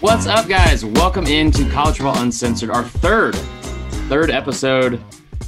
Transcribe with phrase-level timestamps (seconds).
[0.00, 0.84] What's up, guys?
[0.84, 3.34] Welcome into College Football Uncensored, our third,
[4.08, 5.02] third episode.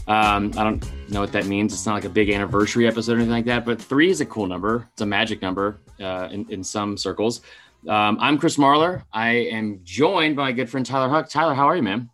[0.09, 1.73] Um, I don't know what that means.
[1.73, 4.27] It's not like a big anniversary episode or anything like that, but three is a
[4.27, 4.89] cool number.
[4.93, 7.43] It's a magic number uh, in, in some circles.
[7.87, 9.05] Um, I'm Chris Marlar.
[9.13, 11.29] I am joined by my good friend Tyler Huck.
[11.31, 12.11] Tyler, how are you, man?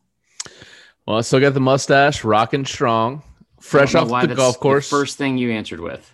[1.07, 3.23] Well, I still got the mustache, rocking strong,
[3.67, 4.89] fresh off the golf course.
[4.89, 6.11] The first thing you answered with.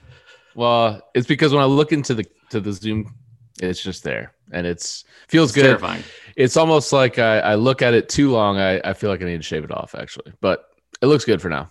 [0.54, 3.14] Well, it's because when I look into the to the Zoom,
[3.60, 5.62] it's just there, and it's feels It's good.
[5.62, 6.02] terrifying.
[6.36, 8.58] It's almost like I, I look at it too long.
[8.58, 10.66] I, I feel like I need to shave it off, actually, but
[11.00, 11.68] it looks good for now.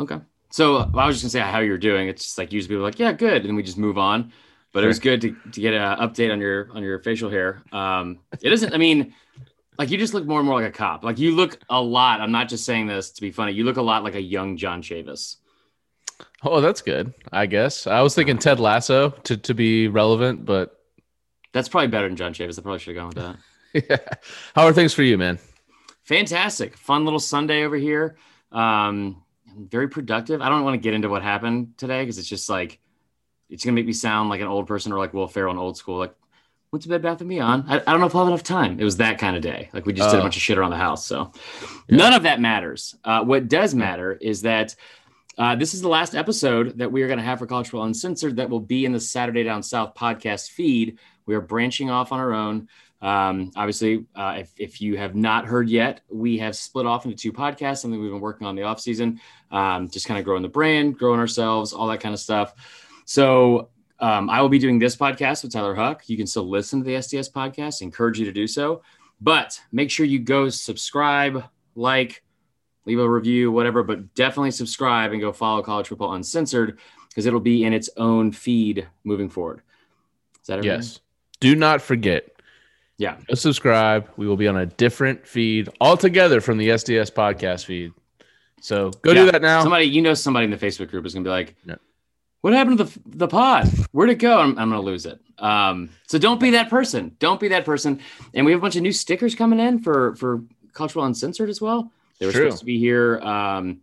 [0.00, 0.18] Okay.
[0.50, 2.08] So I was just gonna say how you're doing.
[2.08, 4.32] It's just like usually people like, yeah, good, and we just move on.
[4.72, 7.62] But it was good to, to get an update on your on your facial hair.
[7.72, 8.72] Um, it isn't.
[8.74, 9.14] I mean,
[9.78, 11.04] like you just look more and more like a cop.
[11.04, 12.20] Like you look a lot.
[12.20, 13.52] I'm not just saying this to be funny.
[13.52, 15.36] You look a lot like a young John Chavis.
[16.42, 17.14] Oh, that's good.
[17.32, 20.80] I guess I was thinking Ted Lasso to to be relevant, but
[21.52, 22.58] That's probably better than John Chavis.
[22.58, 23.38] I probably should have gone with
[23.72, 23.88] that.
[23.90, 24.16] yeah.
[24.54, 25.38] How are things for you, man?
[26.04, 28.16] Fantastic, fun little Sunday over here.
[28.50, 29.22] Um,
[29.56, 30.40] very productive.
[30.40, 32.80] I don't want to get into what happened today because it's just like
[33.48, 35.76] it's gonna make me sound like an old person or like Will Ferrell in old
[35.76, 35.98] school.
[35.98, 36.14] Like
[36.72, 37.64] went to Bed Bath and Beyond.
[37.68, 38.78] I, I don't know if I'll have enough time.
[38.78, 39.70] It was that kind of day.
[39.72, 40.22] Like we just did a Oh.
[40.24, 41.06] bunch of shit around the house.
[41.06, 41.32] So
[41.88, 42.94] none of that matters.
[43.04, 44.74] Uh, what does matter is that.
[45.36, 47.84] Uh, this is the last episode that we are going to have for College Football
[47.86, 50.98] Uncensored that will be in the Saturday Down South podcast feed.
[51.26, 52.68] We are branching off on our own.
[53.00, 57.16] Um, obviously, uh, if, if you have not heard yet, we have split off into
[57.16, 59.20] two podcasts, something we've been working on the off season,
[59.52, 62.52] um, just kind of growing the brand, growing ourselves, all that kind of stuff.
[63.04, 63.68] So
[64.00, 66.08] um, I will be doing this podcast with Tyler Huck.
[66.08, 67.82] You can still listen to the SDS podcast.
[67.82, 68.82] encourage you to do so,
[69.20, 72.22] but make sure you go subscribe, like,
[72.84, 73.82] leave a review, whatever.
[73.82, 78.30] But definitely subscribe and go follow College Football Uncensored because it'll be in its own
[78.32, 79.62] feed moving forward.
[80.40, 80.78] Is that everything?
[80.78, 81.00] Yes.
[81.40, 82.30] Do not forget.
[82.96, 83.16] Yeah.
[83.28, 84.08] Go subscribe.
[84.16, 87.92] We will be on a different feed altogether from the SDS podcast feed.
[88.60, 89.24] So go Yeah.
[89.26, 89.62] do that now.
[89.62, 91.54] Somebody, you know, somebody in the Facebook group is gonna be like.
[92.42, 93.68] "What happened to the the pod?
[93.92, 95.20] Where'd it go?" I'm, I'm gonna lose it.
[95.38, 97.16] Um, so don't be that person.
[97.18, 98.00] Don't be that person.
[98.34, 101.60] And we have a bunch of new stickers coming in for for Cultural Uncensored as
[101.60, 101.90] well.
[102.18, 102.44] They were True.
[102.46, 103.18] supposed to be here.
[103.20, 103.80] Um,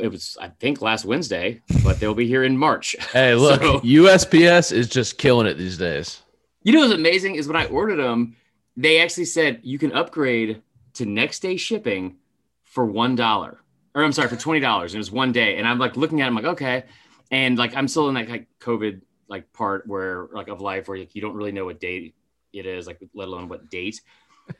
[0.00, 2.96] it was I think last Wednesday, but they'll be here in March.
[3.12, 6.22] Hey, look, So- USPS is just killing it these days.
[6.62, 8.36] You know what's amazing is when I ordered them,
[8.76, 10.60] they actually said you can upgrade
[10.94, 12.16] to next day shipping
[12.64, 13.58] for one dollar.
[13.94, 14.92] Or I'm sorry, for twenty dollars.
[14.92, 15.56] and It was one day.
[15.58, 16.84] And I'm like looking at them like, okay.
[17.30, 20.98] And like I'm still in that like COVID like part where like of life where
[20.98, 22.14] like, you don't really know what date
[22.52, 24.00] it is, like let alone what date.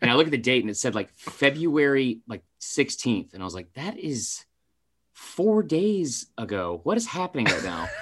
[0.00, 3.34] And I look at the date and it said like February like 16th.
[3.34, 4.44] And I was like, that is
[5.14, 6.80] four days ago.
[6.84, 7.88] What is happening right now?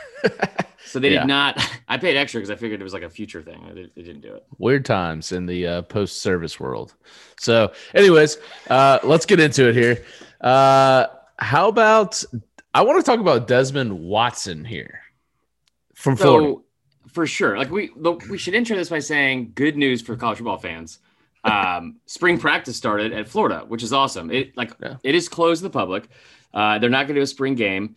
[0.85, 1.21] So they Yeah.
[1.21, 1.71] did not.
[1.89, 3.63] I paid extra because I figured it was like a future thing.
[3.75, 4.47] They, they didn't do it.
[4.57, 6.95] Weird times in the uh, post service world.
[7.39, 8.39] So, anyways,
[8.71, 10.03] uh, let's get into it here.
[10.41, 11.09] Uh,
[11.39, 12.25] how about
[12.75, 15.01] I want to talk about Desmond Watson here
[15.95, 16.57] from Florida.
[17.13, 17.91] For sure, like we
[18.29, 20.99] we should intro this by saying good news for college football fans.
[21.43, 24.31] Um, spring practice started at Florida, which is awesome.
[24.31, 24.97] It like Yeah.
[25.03, 26.09] it is closed to the public.
[26.53, 27.97] Uh, they're not going to do a spring game,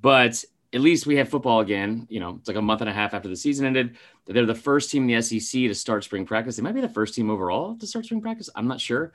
[0.00, 2.06] but at least we have football again.
[2.08, 3.96] You know, it's like a month and a half after the season ended.
[4.24, 6.56] They're the first team in the SEC to start spring practice.
[6.56, 8.48] They might be the first team overall to start spring practice.
[8.56, 9.12] I'm not sure,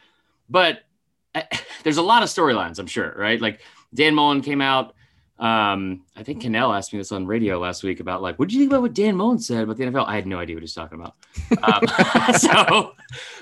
[0.50, 0.84] but
[1.34, 1.42] uh,
[1.84, 2.78] there's a lot of storylines.
[2.78, 3.42] I'm sure, right?
[3.42, 3.62] Like
[3.94, 4.96] Dan Mullen came out.
[5.40, 8.54] Um, I think Cannell asked me this on radio last week about like, what did
[8.54, 10.08] you think about what Dan Mullen said about the NFL?
[10.08, 11.16] I had no idea what he's talking about.
[11.64, 12.94] Um, so,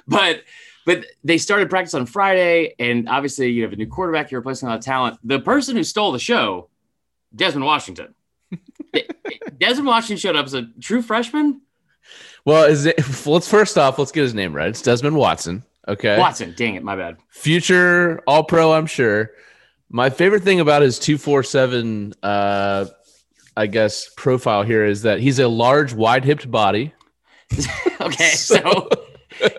[0.07, 0.43] but
[0.85, 4.31] but they started practice on Friday, and obviously you have a new quarterback.
[4.31, 5.19] You're replacing a lot of talent.
[5.23, 6.69] The person who stole the show,
[7.35, 8.15] Desmond Washington.
[9.59, 11.61] Desmond Washington showed up as a true freshman.
[12.45, 12.97] Well, is it?
[13.27, 14.69] Let's first off, let's get his name right.
[14.69, 15.63] It's Desmond Watson.
[15.87, 17.17] Okay, Watson, dang it, my bad.
[17.29, 19.31] future All Pro, I'm sure.
[19.89, 22.85] My favorite thing about his two four seven, uh,
[23.57, 26.93] I guess, profile here is that he's a large, wide hipped body.
[28.01, 28.89] okay, so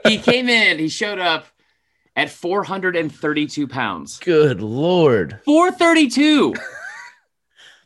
[0.07, 1.47] he came in, he showed up
[2.17, 4.19] at 432 pounds.
[4.19, 5.41] Good lord.
[5.45, 6.55] 432.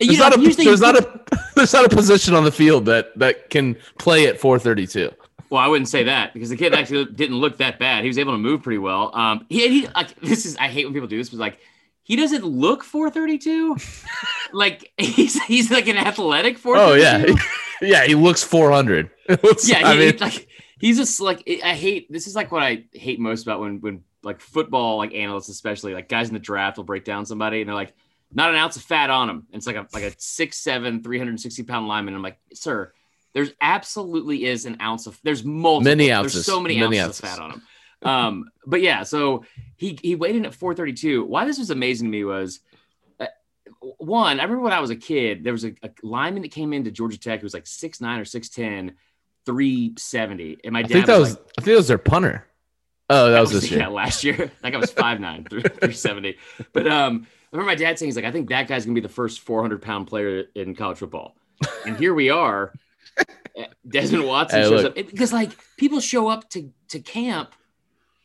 [0.01, 1.21] There's, know, not a, there's not a
[1.55, 5.11] there's not a position on the field that that can play at 432.
[5.51, 8.03] Well, I wouldn't say that because the kid actually didn't look that bad.
[8.03, 9.15] He was able to move pretty well.
[9.15, 11.59] Um, he, he like this is I hate when people do this, but like
[12.05, 13.77] he doesn't look 432.
[14.53, 17.25] like he's he's like an athletic Oh yeah,
[17.83, 18.05] yeah.
[18.05, 19.11] He looks 400.
[19.29, 19.79] Looks- yeah.
[19.79, 20.47] He, I mean, like
[20.79, 22.13] he's just like I hate.
[22.13, 25.95] This is like what I hate most about when when like football like analysts, especially
[25.95, 27.93] like guys in the draft, will break down somebody and they're like,
[28.33, 29.47] not an ounce of fat on him.
[29.53, 32.15] And it's like a like a six seven, 360 pound lineman.
[32.15, 32.93] I'm like, sir,
[33.33, 36.35] there's absolutely is an ounce of there's multiple Many ounces.
[36.35, 37.21] There's so many, Many ounces, ounces.
[37.23, 37.63] of fat on him.
[38.05, 39.45] Um, but yeah, so
[39.77, 41.25] he he weighed in at 432.
[41.25, 42.61] Why this was amazing to me was
[43.19, 43.27] uh,
[43.99, 46.73] one, I remember when I was a kid, there was a, a lineman that came
[46.73, 48.95] into Georgia Tech who was like 6'9 or 6'10,
[49.47, 50.59] 370.
[50.65, 52.47] And my I dad think that was like, I think that was their punter.
[53.11, 53.89] Oh, that was this yeah, year.
[53.91, 54.51] last year.
[54.63, 56.37] That guy was 5'9, 370.
[56.73, 59.01] But um, I remember my dad saying, he's like, I think that guy's going to
[59.01, 61.37] be the first 400 pound player in college football.
[61.87, 62.73] And here we are.
[63.89, 64.99] Desmond Watson Hey, shows look.
[64.99, 67.55] up because, like, people show up to, to camp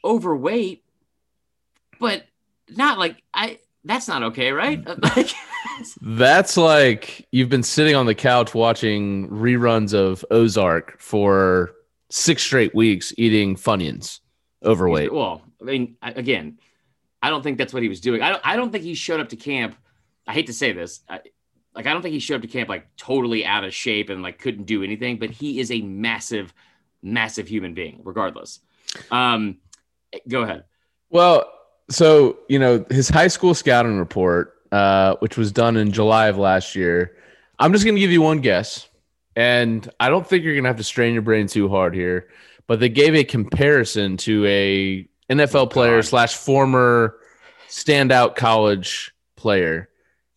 [0.04, 0.84] overweight,
[2.00, 2.24] but
[2.70, 4.86] not like, I, that's not okay, right?
[5.16, 5.32] Like,
[6.02, 11.72] That's like you've been sitting on the couch watching reruns of Ozark for
[12.10, 14.20] six straight weeks eating Funyuns
[14.64, 15.14] overweight.
[15.14, 16.60] Well, I mean, again,
[17.22, 18.22] I don't think that's what he was doing.
[18.22, 19.76] I don't, I don't think he showed up to camp.
[20.28, 21.02] I hate to say this.
[21.10, 21.22] I,
[21.76, 24.22] like, I don't think he showed up to camp like totally out of shape and
[24.22, 26.54] like couldn't do anything, but he is a massive,
[27.02, 28.60] massive human being, regardless.
[29.12, 29.58] Um,
[30.28, 30.64] go ahead.
[31.10, 31.52] Well,
[31.90, 36.38] so you know his high school scouting report, uh, which was done in July of
[36.38, 37.16] last year.
[37.58, 38.88] I'm just going to give you one guess,
[39.36, 42.30] and I don't think you're going to have to strain your brain too hard here.
[42.68, 47.18] But they gave a comparison to a NFL player slash former
[47.68, 49.90] standout college player.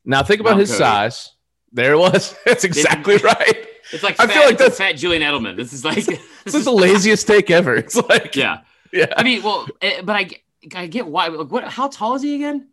[0.04, 0.78] Now think about his Cody.
[0.78, 1.32] size.
[1.72, 2.34] There it was.
[2.46, 3.66] That's exactly right.
[3.92, 5.56] It's like I fat, feel like it's that's- fat Julian Edelman.
[5.56, 6.04] This is like
[6.44, 7.74] This is the laziest take ever.
[7.76, 8.60] It's like Yeah,
[9.00, 9.12] yeah.
[9.16, 10.40] I mean, well, eh, but I get-
[10.76, 11.26] I get why.
[11.28, 11.64] Like, what?
[11.64, 12.68] How tall is he again?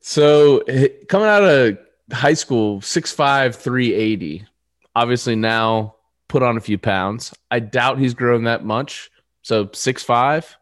[0.00, 0.62] So
[1.08, 1.78] coming out of
[2.12, 4.46] high school, 6'5", 380.
[4.94, 5.96] Obviously now
[6.28, 7.34] put on a few pounds.
[7.50, 9.10] I doubt he's grown that much.
[9.42, 10.56] So six five.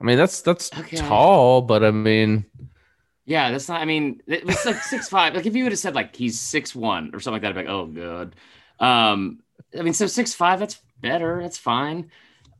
[0.00, 0.96] I mean, that's that's Okay.
[0.96, 2.44] tall, but I mean,
[3.24, 3.80] Yeah, that's not.
[3.80, 5.34] I mean, it's like six five.
[5.34, 7.66] Like if you would have said like he's six one or something like that, I'd
[7.66, 8.34] be like, oh god.
[8.80, 9.40] Um,
[9.78, 11.40] I mean, so six five, that's better.
[11.42, 12.10] That's fine.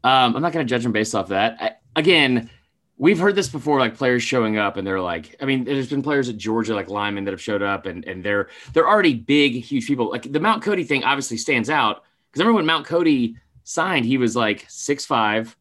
[0.07, 1.57] Um, I'm not gonna judge him based off that.
[1.61, 2.51] I, again,
[2.97, 6.03] we've heard this before, like players showing up and they're like, I mean, there's been
[6.03, 9.55] players at Georgia, like linemen that have showed up and and they're they're already big,
[9.55, 10.11] huge people.
[10.11, 14.19] Like the Mount Cody thing obviously stands out because remember when Mount Cody signed, he
[14.19, 15.57] was like six five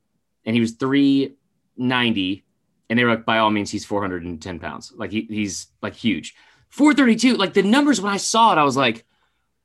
[0.46, 1.36] and he was three
[1.76, 2.46] ninety
[2.90, 4.94] and they were like, by all means, he's 410 pounds.
[4.96, 6.36] Like he, he's like huge.
[6.70, 7.36] 432.
[7.36, 9.06] Like the numbers when I saw it, I was like,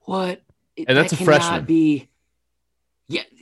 [0.01, 0.43] what?
[0.77, 1.65] And that's That a freshman.
[1.65, 2.09] Be.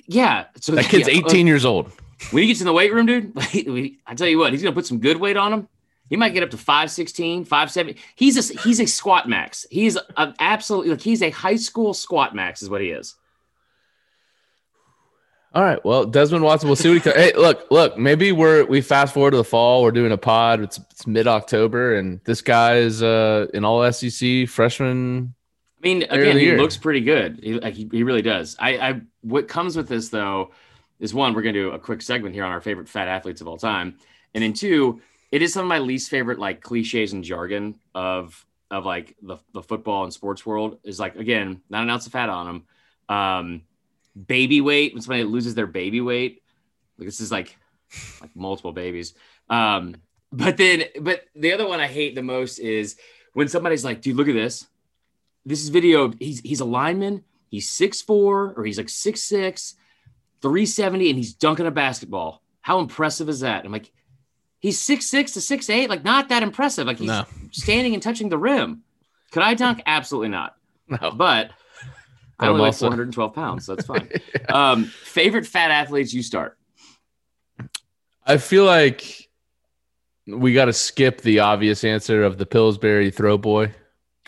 [0.09, 0.47] Yeah.
[0.61, 1.93] So that kid's yeah, 18 years old.
[2.31, 4.63] when he gets in the weight room, dude, like, we- I tell you what, he's
[4.63, 5.69] gonna put some good weight on him.
[6.09, 8.01] He might get up to 516, 570.
[8.17, 9.67] He's a he's a squat max.
[9.71, 13.15] He's an absolutely like he's a high school squat max, is what he is.
[15.55, 15.83] All right.
[15.85, 17.01] Well, Desmond Watson, we'll see what he.
[17.01, 17.97] Co- hey, look, look.
[17.99, 19.83] Maybe we're we fast forward to the fall.
[19.83, 20.61] We're doing a pod.
[20.61, 25.35] It's, it's mid October, and this guy is uh, an All SEC freshman.
[25.83, 27.41] I mean, again, he looks pretty good.
[27.43, 28.57] He, like, he, he really does.
[28.59, 30.51] I, I, what comes with this though,
[30.99, 33.47] is one, we're gonna do a quick segment here on our favorite fat athletes of
[33.47, 33.97] all time,
[34.35, 38.45] and then two, it is some of my least favorite like cliches and jargon of
[38.71, 42.13] of like the the football and sports world is like again, not an ounce of
[42.13, 43.17] fat on them.
[43.17, 43.63] Um,
[44.27, 46.43] baby weight when somebody loses their baby weight,
[46.99, 47.57] like this is like
[48.21, 49.15] like multiple babies.
[49.49, 49.95] Um,
[50.33, 52.97] but then, but the other one I hate the most is
[53.33, 54.67] when somebody's like, dude, look at this
[55.49, 56.05] this is video.
[56.05, 57.25] of- He's he's a lineman.
[57.51, 59.75] He's six four or he's like 6'6,
[60.43, 62.43] 370, and he's dunking a basketball.
[62.61, 63.65] How impressive is that?
[63.65, 63.91] I'm like,
[64.59, 66.87] he's six six to six eight, like not that impressive.
[66.87, 67.25] Like he's No.
[67.51, 68.83] standing and touching the rim.
[69.31, 69.83] Could I dunk?
[69.87, 70.57] Absolutely not.
[70.89, 71.11] No.
[71.13, 71.51] But
[72.39, 74.09] I I'm only weigh also- 412 pounds, so that's fine.
[74.51, 76.57] um, favorite fat athletes you start.
[78.27, 79.29] I feel like
[80.27, 83.73] we got to skip the obvious answer of the Pillsbury throw boy,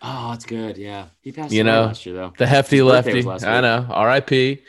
[0.02, 0.76] Oh, that's good.
[0.78, 1.06] Yeah.
[1.20, 2.32] He passed You know, last year though.
[2.38, 3.26] the hefty lefty.
[3.28, 3.86] I know.
[3.90, 4.62] R.I.P.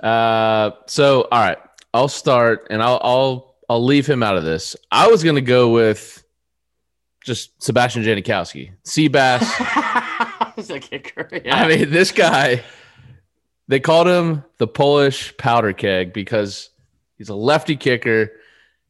[0.00, 1.58] Uh, so all right,
[1.94, 4.76] I'll start, and I'll I'll I'll leave him out of this.
[4.92, 6.22] I was gonna go with
[7.24, 9.42] just Sebastian Janikowski, Seabass.
[10.56, 11.28] He's a kicker.
[11.44, 11.56] Yeah.
[11.64, 12.62] I mean, this guy,
[13.68, 16.70] they called him the Polish powder keg because
[17.18, 18.30] he's a lefty kicker.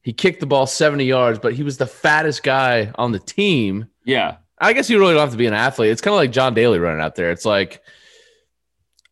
[0.03, 3.87] He kicked the ball 70 yards, but he was the fattest guy on the team.
[4.05, 4.37] yeah.
[4.59, 5.91] I guess you really don't have to be an athlete.
[5.91, 7.31] It's kind of like John Daly running out there.
[7.31, 7.83] It's like,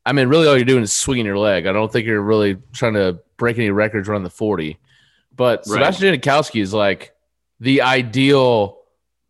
[0.07, 1.67] I mean, really all you're doing is swinging your leg.
[1.67, 4.79] I don't think you're really trying to break any records running the 40.
[5.37, 5.75] But Right.
[5.75, 7.13] Sebastian Janikowski is like
[7.61, 8.79] the ideal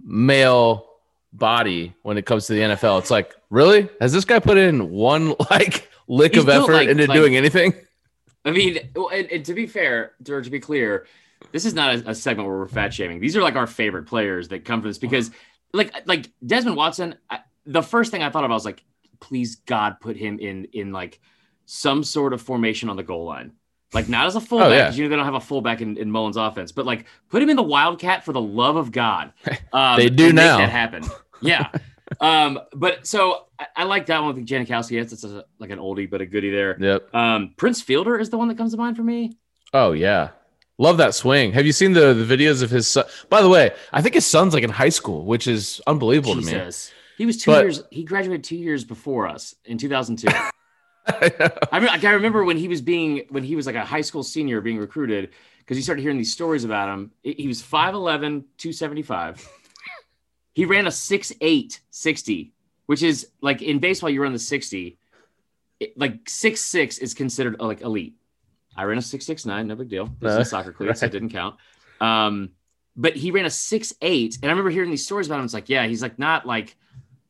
[0.01, 0.87] male
[1.33, 3.01] body when it comes to the NFL.
[3.01, 3.89] It's like, really?
[4.01, 7.37] Has this guy put in one like lick He's of effort like- into like- doing
[7.37, 7.75] anything?
[8.47, 11.07] I mean, and, and to be fair, or to be clear,
[11.53, 13.19] this is not a, a segment where we're fat shaming.
[13.19, 15.31] These are like our favorite players that come from this because
[15.75, 17.17] like like Desmond Watson.
[17.29, 18.83] I, the first thing I thought of, I was like,
[19.21, 21.21] please God, put him in in like
[21.67, 23.53] some sort of formation on the goal line.
[23.93, 24.83] Like not as a fullback, Oh, yeah.
[24.85, 27.43] because you know they don't have a fullback in, in Mullen's offense, but like put
[27.43, 29.33] him in the wildcat for the love of God.
[29.73, 30.59] Um, They do now.
[30.59, 31.05] that happen.
[31.43, 31.69] Yeah.
[32.21, 34.93] um, but so I, I like that one with Janikowski.
[34.93, 36.77] Yes, it's a, like an oldie but a goodie there.
[36.81, 37.15] Yep.
[37.15, 39.37] Um, Prince Fielder is the one that comes to mind for me.
[39.73, 40.31] Oh yeah.
[40.79, 41.53] Love that swing.
[41.53, 43.05] Have you seen the, the videos of his son?
[43.31, 46.41] By the way, I think his son's like in high school, which is unbelievable to
[46.41, 46.71] me.
[47.17, 47.83] He was two But- years.
[47.91, 50.27] He graduated two years before us in 2002.
[51.07, 54.23] I, mean, I remember when he was being when he was like a high school
[54.23, 57.11] senior being recruited because you started hearing these stories about him.
[57.23, 59.49] He was 5'11, 275.
[60.55, 62.53] he ran a 6'8, 60,
[62.87, 64.99] which is like in baseball, you run the 60.
[65.79, 68.15] It- like 6'6 is considered like elite.
[68.77, 70.07] I ran a 6'6'9, no big deal.
[70.21, 71.57] This No, is soccer cleats, so it didn't count.
[72.01, 72.51] Um,
[72.97, 75.45] but he ran a six eight, and I remember hearing these stories about him.
[75.45, 76.77] It's like, yeah, he's like not like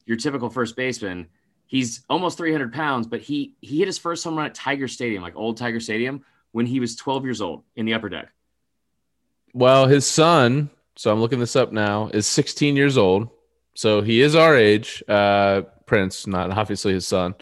[0.06, 1.28] your typical first baseman
[1.66, 5.22] he's almost 300 pounds, but he he hit his first home run at Tiger Stadium,
[5.22, 8.32] like old Tiger Stadium, when he was 12 years old in the upper deck.
[9.52, 13.28] Well, his son, so I'm looking this up now, is 16 years old.
[13.74, 15.02] So he is our age.
[15.08, 17.34] Uh, Prince, not obviously his son.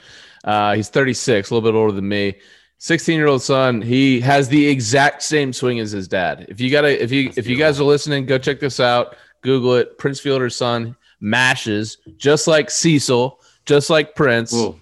[0.45, 2.37] Uh, he's 36, a little bit older than me.
[2.83, 3.81] 16 year old son.
[3.81, 6.47] He has the exact same swing as his dad.
[6.49, 9.15] If you gotta, if you if you guys are listening, go check this out.
[9.43, 9.99] Google it.
[9.99, 14.81] Prince Fielder's son mashes just like Cecil, just like Prince, Whoa.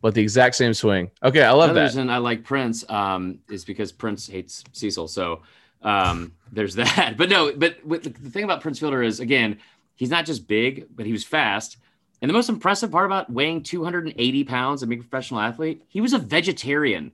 [0.00, 1.10] but the exact same swing.
[1.24, 1.86] Okay, I love Another that.
[1.86, 5.08] reason I like Prince um, is because Prince hates Cecil.
[5.08, 5.42] So
[5.82, 7.16] um, there's that.
[7.16, 9.58] But no, but the thing about Prince Fielder is again,
[9.96, 11.78] he's not just big, but he was fast.
[12.22, 16.00] And the most impressive part about weighing 280 pounds and being a professional athlete, he
[16.00, 17.10] was a vegetarian.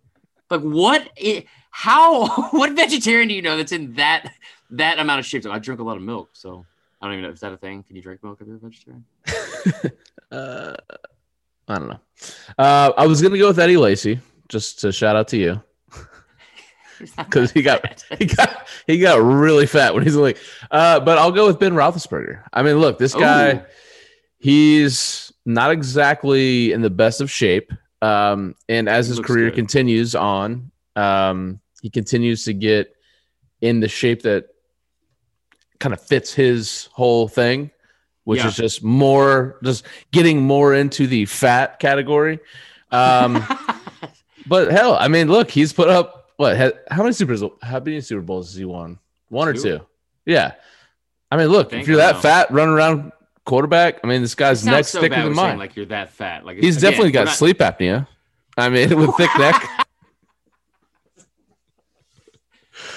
[0.50, 1.08] Like what?
[1.70, 2.48] how?
[2.52, 4.32] What vegetarian do you know that's in that
[4.70, 5.46] that amount of shape?
[5.46, 6.64] I drink a lot of milk, so
[7.00, 7.82] I don't even know is that a thing.
[7.82, 9.04] Can you drink milk if you're a vegetarian?
[10.32, 10.74] Uh,
[11.68, 12.00] I don't know.
[12.58, 15.62] Uh, I was gonna go with Eddie Lacy, just to shout out to you
[17.16, 20.38] because he got he got he got really fat when he's like.
[20.68, 22.42] Uh, but I'll go with Ben Roethlisberger.
[22.52, 23.62] I mean, look, this guy, Ooh.
[24.38, 27.72] he's not exactly in the best of shape.
[28.02, 29.56] Um, and as his career good.
[29.56, 32.94] continues on, um, he continues to get
[33.60, 34.48] in the shape that
[35.78, 37.70] kind of fits his whole thing,
[38.24, 38.48] which Yeah.
[38.48, 42.38] is just more, just getting more into the fat category.
[42.90, 43.44] Um,
[44.46, 46.56] but hell, I mean, look, he's put up what?
[46.56, 47.52] ha- How many Super Bowls?
[47.62, 48.98] How many Super Bowls has he won?
[49.28, 49.62] One or Two.
[49.62, 49.86] two?
[50.26, 50.52] Yeah.
[51.30, 52.20] I mean, look, if you're that know.
[52.20, 53.12] fat, running around
[53.46, 55.58] quarterback, I mean, this guy's neck's so thicker than mine.
[55.58, 56.44] Like you're that fat.
[56.44, 58.06] Like He's again, definitely got not- sleep apnea.
[58.58, 59.66] I mean, with thick neck.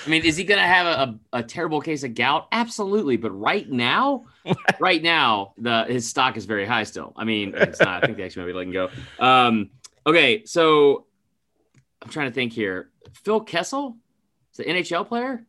[0.06, 2.48] I mean, is he going to have a, a, a terrible case of gout?
[2.51, 3.18] Absolutely.
[3.18, 4.25] But right now,
[4.79, 7.13] right now, the his stock is very high still.
[7.15, 8.03] I mean, it's not.
[8.03, 8.89] I think they actually might be letting go.
[9.20, 9.70] Um,
[10.06, 11.06] okay, so
[12.01, 12.89] I'm trying to think here.
[13.13, 13.98] Phil Kessel,
[14.53, 15.46] is the NHL player.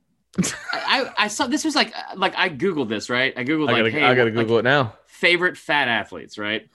[0.72, 3.32] I, I, saw this was like like I googled this right.
[3.36, 4.94] I googled I like gotta, hey, I gotta like, Google it now.
[5.06, 6.68] favorite fat athletes right,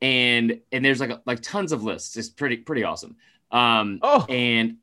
[0.00, 2.16] and and there's like like tons of lists.
[2.16, 3.16] It's pretty pretty awesome.
[3.50, 4.76] Um, Oh, and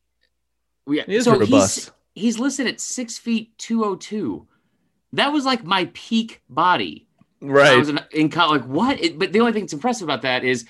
[0.85, 1.91] we he so robust.
[2.13, 4.47] he's he's listed at six feet two oh two.
[5.13, 7.07] That was like my peak body.
[7.39, 7.73] Right.
[7.73, 8.61] I was in, in college.
[8.61, 9.01] Like what?
[9.01, 10.65] It, but the only thing that's impressive about that is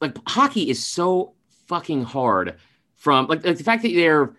[0.00, 1.34] like hockey is so
[1.66, 2.56] fucking hard.
[2.94, 4.34] From like, like the fact that they're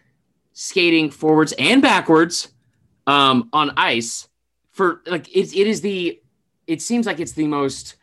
[0.53, 2.52] skating forwards and backwards
[3.07, 4.27] um, on ice
[4.71, 6.21] for like it, it is the
[6.67, 7.95] it seems like it's the most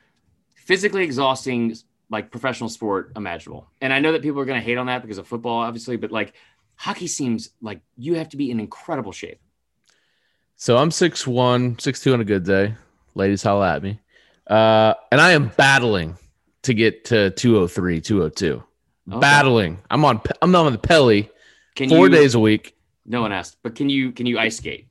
[0.54, 1.74] physically exhausting
[2.10, 3.68] like professional sport imaginable.
[3.80, 5.96] And I know that people are going to hate on that because of football, obviously,
[5.96, 6.34] but like
[6.74, 9.40] hockey seems like you have to be in incredible shape.
[10.56, 12.74] So I'm 6'1, 6'2 on a good day.
[13.14, 14.00] Ladies, holla at me.
[14.46, 16.16] Uh, and I am battling
[16.62, 18.62] to get to 203, 202.
[19.08, 19.18] Okay.
[19.18, 19.78] Battling.
[19.90, 21.30] I'm on I'm on the Pelly
[21.74, 22.76] Can four you, days a week.
[23.06, 24.89] No one asked, but can you can you ice skate?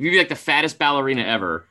[0.00, 1.66] You'd be like the fattest ballerina ever,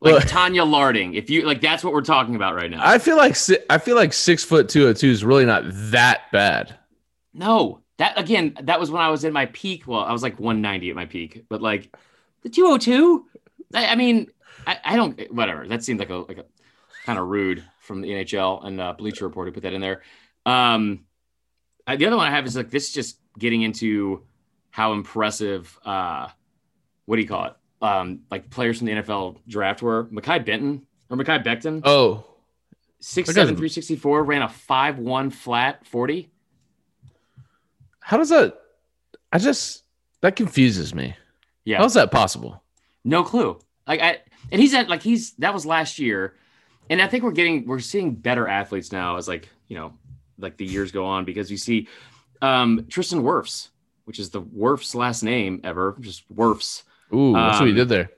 [0.00, 0.24] like Look.
[0.26, 1.14] Tanya Larding.
[1.14, 2.80] If you like, that's what we're talking about right now.
[2.82, 3.36] I feel like
[3.68, 6.76] I feel like six foot two oh two is really not that bad.
[7.32, 9.86] no, that again, that was when I was in my peak.
[9.86, 11.94] Well, I was like 190 at my peak, but like
[12.42, 13.26] the 202.
[13.74, 14.28] I, I mean,
[14.66, 15.32] I, I don't.
[15.32, 15.68] Whatever.
[15.68, 16.46] That seemed like a like a
[17.04, 20.02] kind of rude from the NHL and uh, Bleacher Report to put that in there.
[20.46, 21.04] Um,
[21.86, 24.24] I, the other one I have is like this, is just getting into
[24.70, 25.78] how impressive.
[25.84, 26.28] Uh,
[27.10, 27.54] what do you call it?
[27.82, 32.24] Um, like players from the NFL draft were Mekhi Benton or Mekhi Becton, Oh,
[33.00, 36.30] six seven three sixty four, ran a five one flat forty.
[37.98, 38.56] how does that?
[39.32, 39.82] I just
[40.20, 41.16] that confuses me.
[41.64, 42.62] Yeah, How's that possible?
[43.04, 43.58] no clue.
[43.88, 44.18] Like I,
[44.52, 46.36] and he's at like he's that was last year,
[46.88, 49.94] and I think we're getting we're seeing better athletes now as like you know
[50.38, 51.88] like the years go on because you see
[52.40, 53.70] um, Tristan Wirfs,
[54.04, 56.84] which is the Wirfs last name ever, just Wirfs.
[57.12, 58.10] Ooh, that's um, what he did there.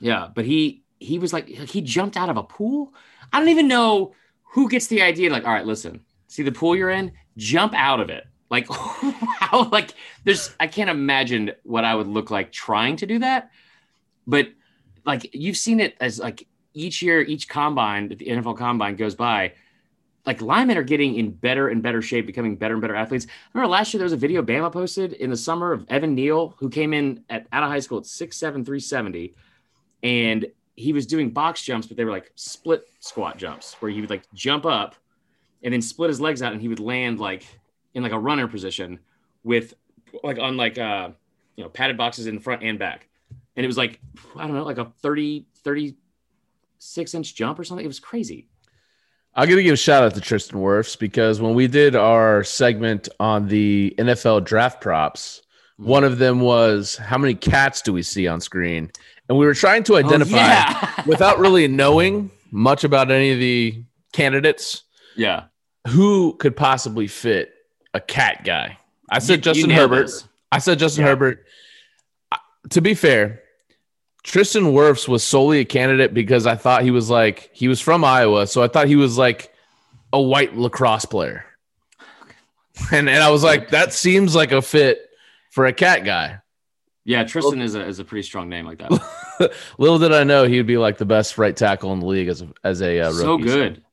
[0.00, 2.94] Yeah, but he he was like he jumped out of a pool.
[3.32, 5.30] I don't even know who gets the idea.
[5.30, 8.26] Like, all right, listen, see the pool you're in, jump out of it.
[8.50, 9.68] Like, how?
[9.68, 9.94] Like,
[10.24, 13.50] there's I can't imagine what I would look like trying to do that.
[14.26, 14.48] But
[15.04, 19.52] like, you've seen it as like each year, each combine, the NFL combine goes by
[20.26, 23.26] like linemen are getting in better and better shape, becoming better and better athletes.
[23.28, 26.14] I remember last year there was a video Bama posted in the summer of Evan
[26.14, 29.34] Neal, who came in at out of high school at 6'7, 370.
[30.02, 30.46] And
[30.76, 34.10] he was doing box jumps, but they were like split squat jumps where he would
[34.10, 34.94] like jump up
[35.62, 37.46] and then split his legs out and he would land like
[37.94, 38.98] in like a runner position
[39.42, 39.74] with
[40.22, 41.10] like on like uh
[41.56, 43.08] you know padded boxes in front and back.
[43.56, 44.00] And it was like,
[44.36, 47.84] I don't know, like a 30, 36 inch jump or something.
[47.84, 48.48] It was crazy.
[49.34, 52.42] I'm going to give a shout out to Tristan Wirfs because when we did our
[52.42, 55.42] segment on the NFL draft props,
[55.80, 55.88] mm-hmm.
[55.88, 58.90] one of them was how many cats do we see on screen?
[59.28, 61.02] And we were trying to oh, identify oh, yeah.
[61.06, 63.82] without really knowing much about any of the
[64.12, 64.82] candidates.
[65.16, 65.44] Yeah.
[65.88, 67.54] Who could possibly fit
[67.94, 68.78] a cat guy?
[69.10, 70.06] I said you, Justin you Herbert.
[70.06, 70.24] This.
[70.50, 71.10] I said Justin yeah.
[71.10, 71.44] Herbert.
[72.70, 73.42] To be fair,
[74.22, 78.04] Tristan Wirfs was solely a candidate because I thought he was like he was from
[78.04, 79.52] Iowa, so I thought he was like
[80.12, 81.44] a white lacrosse player.
[82.92, 85.10] And and I was like, that seems like a fit
[85.50, 86.40] for a cat guy.
[87.04, 89.52] Yeah, Tristan is a is a pretty strong name like that.
[89.78, 92.28] Little did I know he would be like the best right tackle in the league
[92.28, 93.84] as a as a uh, so good.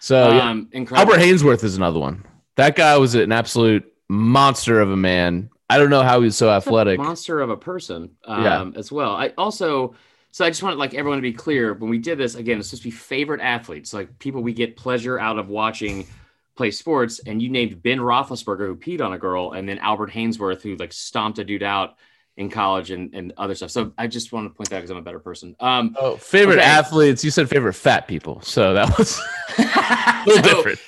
[0.00, 0.84] So um, yeah.
[0.92, 2.24] Albert Haynesworth is another one.
[2.56, 5.50] That guy was an absolute monster of a man.
[5.70, 6.98] I don't know how he's so athletic.
[6.98, 8.78] monster of a person, um, yeah.
[8.78, 9.14] as well.
[9.14, 9.94] I also,
[10.30, 12.58] so I just wanted like everyone to be clear when we did this again.
[12.58, 16.06] It's supposed to be favorite athletes, like people we get pleasure out of watching
[16.56, 17.20] play sports.
[17.26, 20.76] And you named Ben Roethlisberger who peed on a girl, and then Albert Haynesworth who
[20.76, 21.96] like stomped a dude out
[22.38, 23.70] in college and, and other stuff.
[23.70, 25.56] So I just want to point that because I'm a better person.
[25.58, 26.66] Um, oh, favorite okay.
[26.66, 27.24] athletes.
[27.24, 29.20] You said favorite fat people, so that was
[29.58, 30.78] a little so, different.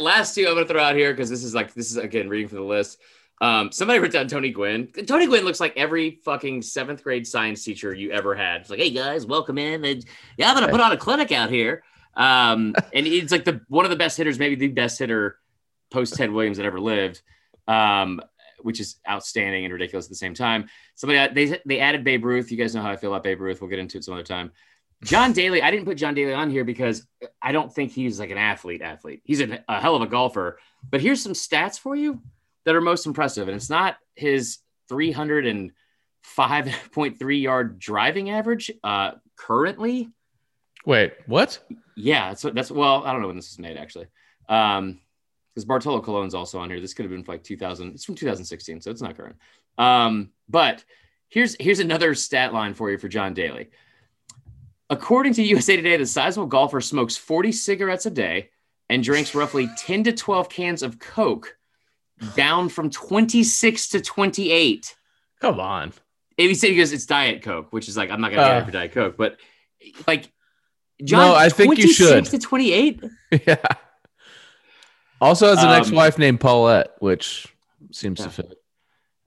[0.00, 2.28] Last two I'm going to throw out here because this is like this is again
[2.28, 3.00] reading from the list.
[3.44, 4.88] Um, somebody wrote down Tony Gwynn.
[5.06, 8.62] Tony Gwynn looks like every fucking seventh grade science teacher you ever had.
[8.62, 9.84] It's like, hey guys, welcome in.
[9.84, 10.02] And
[10.38, 11.84] yeah, I'm gonna put on a clinic out here.
[12.14, 15.36] Um, and he's like the one of the best hitters, maybe the best hitter
[15.90, 17.20] post Ted Williams that ever lived.
[17.68, 18.22] Um,
[18.62, 20.70] which is outstanding and ridiculous at the same time.
[20.94, 22.50] Somebody they they added Babe Ruth.
[22.50, 23.60] You guys know how I feel about Babe Ruth.
[23.60, 24.52] We'll get into it some other time.
[25.02, 27.06] John Daly, I didn't put John Daly on here because
[27.42, 29.20] I don't think he's like an athlete athlete.
[29.22, 30.58] He's a, a hell of a golfer.
[30.88, 32.22] But here's some stats for you
[32.64, 33.46] that are most impressive.
[33.48, 34.58] And it's not his
[34.90, 40.10] 305.3 yard driving average uh, currently.
[40.86, 41.60] Wait, what?
[41.96, 44.06] Yeah, so that's well, I don't know when this is made actually.
[44.48, 45.00] Um,
[45.54, 46.80] because Bartolo Colon's also on here.
[46.80, 47.94] This could have been like 2000.
[47.94, 49.36] It's from 2016, so it's not current.
[49.78, 50.84] Um, but
[51.28, 53.70] here's here's another stat line for you for John Daly.
[54.90, 58.50] According to USA Today, the sizable golfer smokes 40 cigarettes a day
[58.88, 61.56] and drinks roughly 10 to 12 cans of Coke
[62.34, 64.94] down from 26 to 28.
[65.40, 65.92] Come on.
[66.36, 68.48] If he said he goes, it's Diet Coke, which is like, I'm not going to
[68.48, 69.36] get uh, it for Diet Coke, but
[70.06, 70.30] like,
[71.02, 72.24] John, no, I think you should.
[72.26, 73.04] to 28.
[73.46, 73.56] yeah.
[75.20, 77.46] Also has an um, ex-wife named Paulette, which
[77.92, 78.26] seems yeah.
[78.26, 78.58] to fit.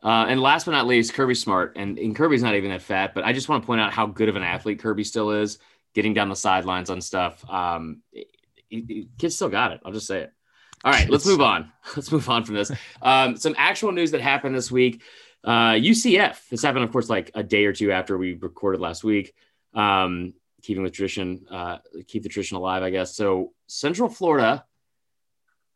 [0.03, 1.73] Uh, and last but not least, Kirby Smart.
[1.75, 4.05] And, and Kirby's not even that fat, but I just want to point out how
[4.05, 5.59] good of an athlete Kirby still is,
[5.93, 7.43] getting down the sidelines on stuff.
[7.49, 8.25] Um, he,
[8.69, 9.81] he, kid still got it.
[9.83, 10.33] I'll just say it.
[10.83, 11.71] All right, let's move on.
[11.95, 12.71] Let's move on from this.
[13.01, 15.01] Um, some actual news that happened this week.
[15.43, 16.49] Uh, UCF.
[16.49, 19.33] This happened, of course, like a day or two after we recorded last week.
[19.73, 23.15] Um, keeping the tradition, uh, keep the tradition alive, I guess.
[23.15, 24.65] So Central Florida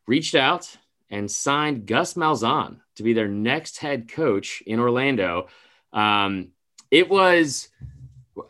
[0.05, 0.75] reached out
[1.09, 5.47] and signed Gus Malzahn to be their next head coach in Orlando.
[5.93, 6.49] Um,
[6.91, 7.69] it was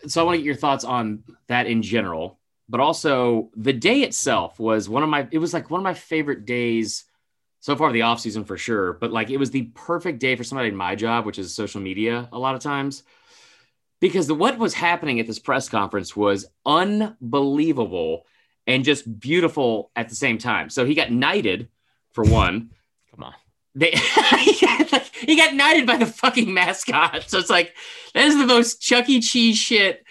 [0.08, 0.22] so.
[0.22, 2.40] I want to get your thoughts on that in general
[2.72, 5.94] but also the day itself was one of my it was like one of my
[5.94, 7.04] favorite days
[7.60, 10.44] so far the off season for sure but like it was the perfect day for
[10.44, 13.04] somebody in my job which is social media a lot of times
[14.02, 18.26] because the, what was happening at this press conference was unbelievable
[18.68, 20.70] and just beautiful at the same time.
[20.70, 21.70] So he got knighted
[22.12, 22.72] for one.
[23.12, 23.34] Come on.
[23.76, 23.92] They
[25.22, 27.30] he got knighted by the fucking mascot.
[27.30, 27.74] So it's like
[28.14, 29.22] that is the most chuck e.
[29.22, 30.04] Cheese shit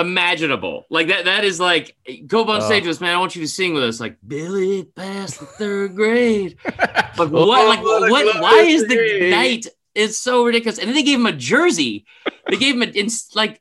[0.00, 0.86] imaginable.
[0.90, 1.24] Like that.
[1.26, 3.14] That is like go up on stage with us, man.
[3.14, 6.56] I want you to sing with us, like Billy passed the third grade.
[6.64, 7.66] But what?
[7.68, 8.10] Like what?
[8.10, 9.66] what why is the night?
[9.94, 10.78] It's so ridiculous.
[10.78, 12.06] And then they gave him a jersey.
[12.48, 13.60] They gave him a in, like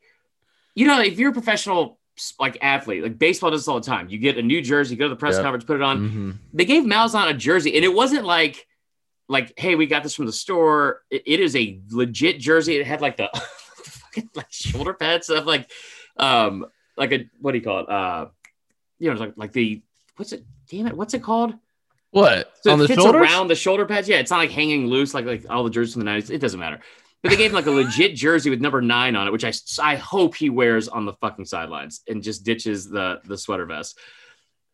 [0.76, 1.98] you know, if you're a professional
[2.40, 4.10] like athlete, like baseball does this all the time.
[4.10, 5.44] You get a new jersey, go to the press Yep.
[5.44, 6.10] conference, put it on.
[6.10, 6.38] Mhm.
[6.54, 8.66] They gave Malzahn a jersey, and it wasn't like
[9.30, 11.02] like, hey, we got this from the store.
[11.12, 12.78] It- it is a legit jersey.
[12.78, 13.30] It had like the
[14.36, 15.70] like shoulder pads stuff, like
[16.20, 17.90] um, like a what do you call it?
[17.90, 18.28] Uh,
[19.00, 19.82] you know, like like the
[20.16, 20.44] what's it?
[20.70, 21.54] Damn it, what's it called?
[22.12, 23.22] What So on it the fits shoulders?
[23.22, 24.08] around the shoulder pads.
[24.10, 26.30] Yeah, it's not like hanging loose like like all the jerseys from the nineties.
[26.30, 26.80] It doesn't matter.
[27.22, 29.54] But they gave him like a legit jersey with number nine on it, which I
[29.82, 33.98] I hope he wears on the fucking sidelines and just ditches the the sweater vest.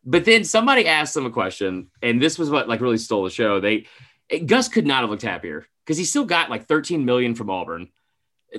[0.04, 3.30] But then somebody asked him a question, and this was what like really stole the
[3.30, 3.60] show.
[3.60, 3.86] They
[4.46, 7.88] Gus could not have looked happier because he still got like 13 million from Auburn.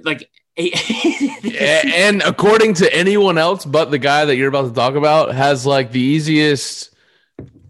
[0.03, 5.35] Like and according to anyone else but the guy that you're about to talk about
[5.35, 6.95] has like the easiest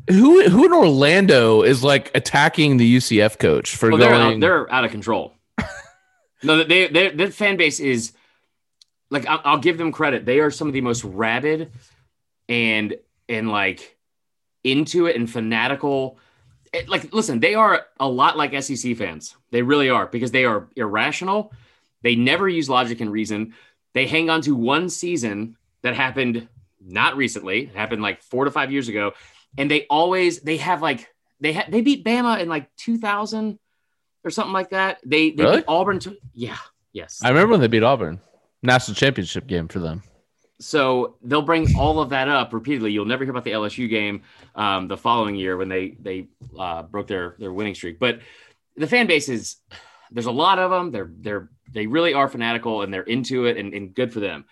[0.09, 4.39] who who in Orlando is like attacking the UCF coach for well, they're going out,
[4.39, 5.33] they're out of control.
[6.43, 8.13] no, they they their fan base is
[9.09, 10.25] like I'll, I'll give them credit.
[10.25, 11.71] They are some of the most rabid
[12.47, 12.95] and
[13.27, 13.97] and like
[14.63, 16.19] into it and fanatical.
[16.73, 19.35] It- like, listen, they are a lot like SEC fans.
[19.51, 21.53] They really are because they are irrational.
[22.05, 23.55] They never use logic and reason.
[23.95, 26.47] They hang on to one season that happened
[26.79, 27.63] not recently.
[27.63, 29.13] It happened like four to five years ago,
[29.57, 33.57] and they always they have like they ha- they beat Bama in like 2000
[34.23, 34.99] or something like that.
[35.03, 35.55] They, they Really?
[35.57, 35.97] beat Auburn.
[35.99, 36.57] To, yeah,
[36.93, 37.21] yes.
[37.23, 38.21] I remember when they beat Auburn
[38.61, 40.03] national championship game for them.
[40.59, 42.91] so they'll bring all of that up repeatedly.
[42.91, 44.21] You'll never hear about the LSU game
[44.55, 46.27] um, the following year when they they
[46.59, 47.97] uh, broke their their winning streak.
[47.99, 48.19] But
[48.77, 49.57] the fan base is
[50.11, 50.91] there's a lot of them.
[50.91, 54.45] They're they're they really are fanatical and they're into it and, and good for them.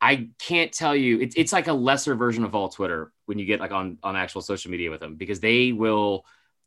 [0.00, 3.44] I can't tell you it's it's like a lesser version of all Twitter when you
[3.44, 6.24] get like on on actual social media with them because they will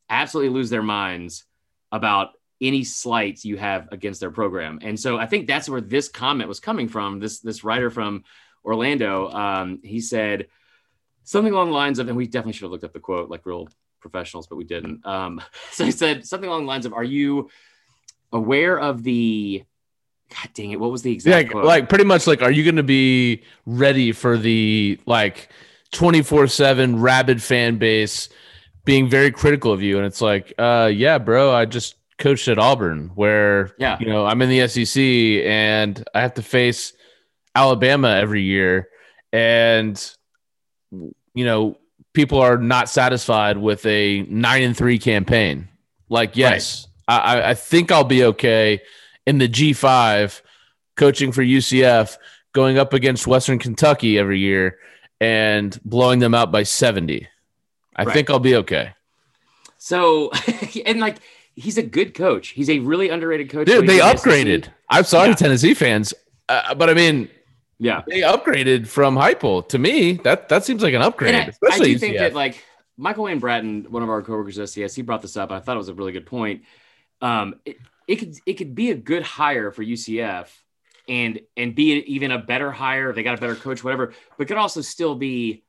[0.09, 1.45] absolutely lose their minds
[1.91, 2.31] about
[2.61, 4.79] any slights you have against their program.
[4.81, 7.19] And so I think that's where this comment was coming from.
[7.19, 8.23] This this writer from
[8.63, 10.47] Orlando, um, he said
[11.23, 13.45] something along the lines of, and we definitely should have looked up the quote like
[13.45, 13.67] real
[13.99, 15.05] professionals, but we didn't.
[15.05, 17.49] Um, so he said something along the lines of, "Are you
[18.33, 19.63] aware of the?"
[20.29, 20.79] God dang it!
[20.79, 21.65] What was the exact like, quote?
[21.65, 25.49] like pretty much like, are you going to be ready for the like
[25.91, 28.29] 24 seven rabid fan base
[28.83, 29.97] being very critical of you?
[29.97, 33.97] And it's like, uh, yeah, bro, I just coached at Auburn where, Yeah.
[33.99, 35.01] you know, I'm in the SEC
[35.45, 36.93] and I have to face
[37.55, 38.87] Alabama every year.
[39.31, 39.99] And,
[40.91, 41.77] you know,
[42.13, 45.67] people are not satisfied with a nine and three campaign.
[46.09, 48.81] Like, yes, I I, I think I'll be okay
[49.25, 50.41] in the G5
[50.95, 52.17] coaching for UCF,
[52.53, 54.77] going up against Western Kentucky every year
[55.19, 57.27] and blowing them out by 70.
[57.95, 58.13] I Right.
[58.13, 58.91] think I'll be okay.
[59.77, 60.31] so
[60.85, 61.17] and like
[61.55, 62.49] he's a good coach.
[62.49, 63.67] He's a really underrated coach.
[63.67, 64.67] Dude, they he the upgraded.
[64.89, 65.35] I'm sorry, Yeah.
[65.35, 66.13] Tennessee fans,
[66.49, 67.29] uh, but I mean,
[67.79, 68.01] Yeah.
[68.07, 69.67] they upgraded from Heupel.
[69.69, 72.33] To me, that that seems like an upgrade, And I, I especially do think that
[72.33, 72.63] like
[72.97, 75.51] Michael Wayne Bratton, one of our coworkers at SDS, he brought this up.
[75.51, 76.63] I thought it was a really good point.
[77.23, 80.47] Um, it, it could it could be a good hire for UCF
[81.07, 83.13] and and be even a better hire.
[83.13, 84.13] They got a better coach, whatever.
[84.37, 85.63] But could also still be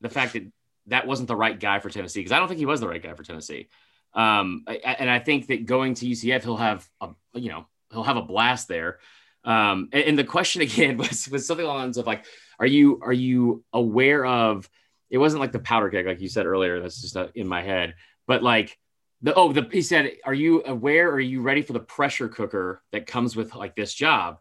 [0.00, 0.50] the fact that
[0.86, 3.02] that wasn't the right guy for Tennessee because I don't think he was the right
[3.02, 3.68] guy for Tennessee.
[4.14, 8.02] Um, I, and I think that going to UCF, he'll have a you know he'll
[8.02, 8.98] have a blast there.
[9.44, 12.24] Um, and, and the question again was was something along the lines of like,
[12.58, 14.68] are you are you aware of?
[15.10, 16.80] It wasn't like the powder keg like you said earlier.
[16.80, 17.94] That's just in my head,
[18.26, 18.78] but like
[19.24, 21.10] the oh the he said, are you aware?
[21.10, 24.38] Are you ready for the pressure cooker that comes with like this job?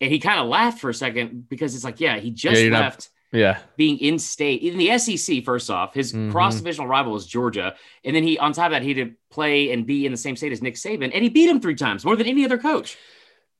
[0.00, 2.62] And he kind of laughed for a second because it's like, yeah, he just Yeah,
[2.62, 5.44] you're not- left yeah, being in state in the SEC.
[5.44, 6.32] First off, his Mhm.
[6.32, 9.70] cross divisional rival is Georgia, and then he on top of that he did play
[9.72, 12.04] and be in the same state as Nick Saban, and he beat him three times
[12.04, 12.96] more than any other coach.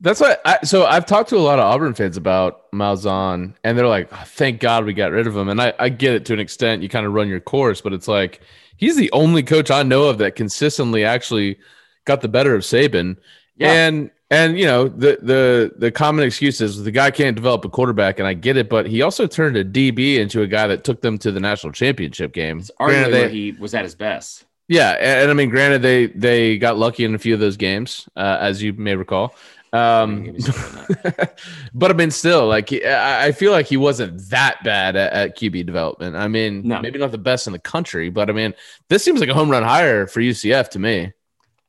[0.03, 0.40] That's what.
[0.46, 4.09] I, so I've talked to a lot of Auburn fans about Malzahn, and they're like,
[4.11, 6.40] "Oh, "Thank God we got rid of him." And I, I get it to an
[6.40, 6.83] extent.
[6.83, 8.40] You kind of run your course, but it's like
[8.80, 11.58] he's the only coach I know of that consistently actually
[12.06, 13.16] got the better of Saban.
[13.56, 13.72] Yeah.
[13.72, 17.68] And and you know the the the common excuse is the guy can't develop a
[17.68, 20.82] quarterback, and I get it, but he also turned a DB into a guy that
[20.84, 22.58] took them to the national championship game.
[22.60, 24.44] It's arguably Granted, they- he was at his best.
[24.68, 27.56] yeah, and, and I mean, granted, they they got lucky in a few of those
[27.56, 29.34] games, uh, as you may recall.
[29.72, 31.38] Um, Give me something on that.
[31.74, 35.38] but I mean, still, like I, I feel like he wasn't that bad at, at
[35.38, 36.16] QB development.
[36.16, 36.80] I mean, No.
[36.80, 38.54] maybe not the best in the country, but I mean,
[38.88, 41.12] this seems like a home run hire for UCF to me.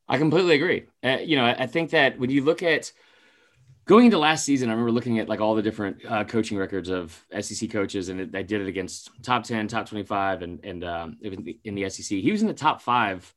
[0.09, 0.85] I completely agree.
[1.03, 2.91] Uh, you know, I think that when you look at
[3.85, 6.89] going into last season, I remember looking at like all the different uh, coaching records
[6.89, 10.83] of SEC coaches, and it, I did it against top ten, top twenty-five, and and
[10.83, 13.33] um, in the- in the SEC, he was in the top five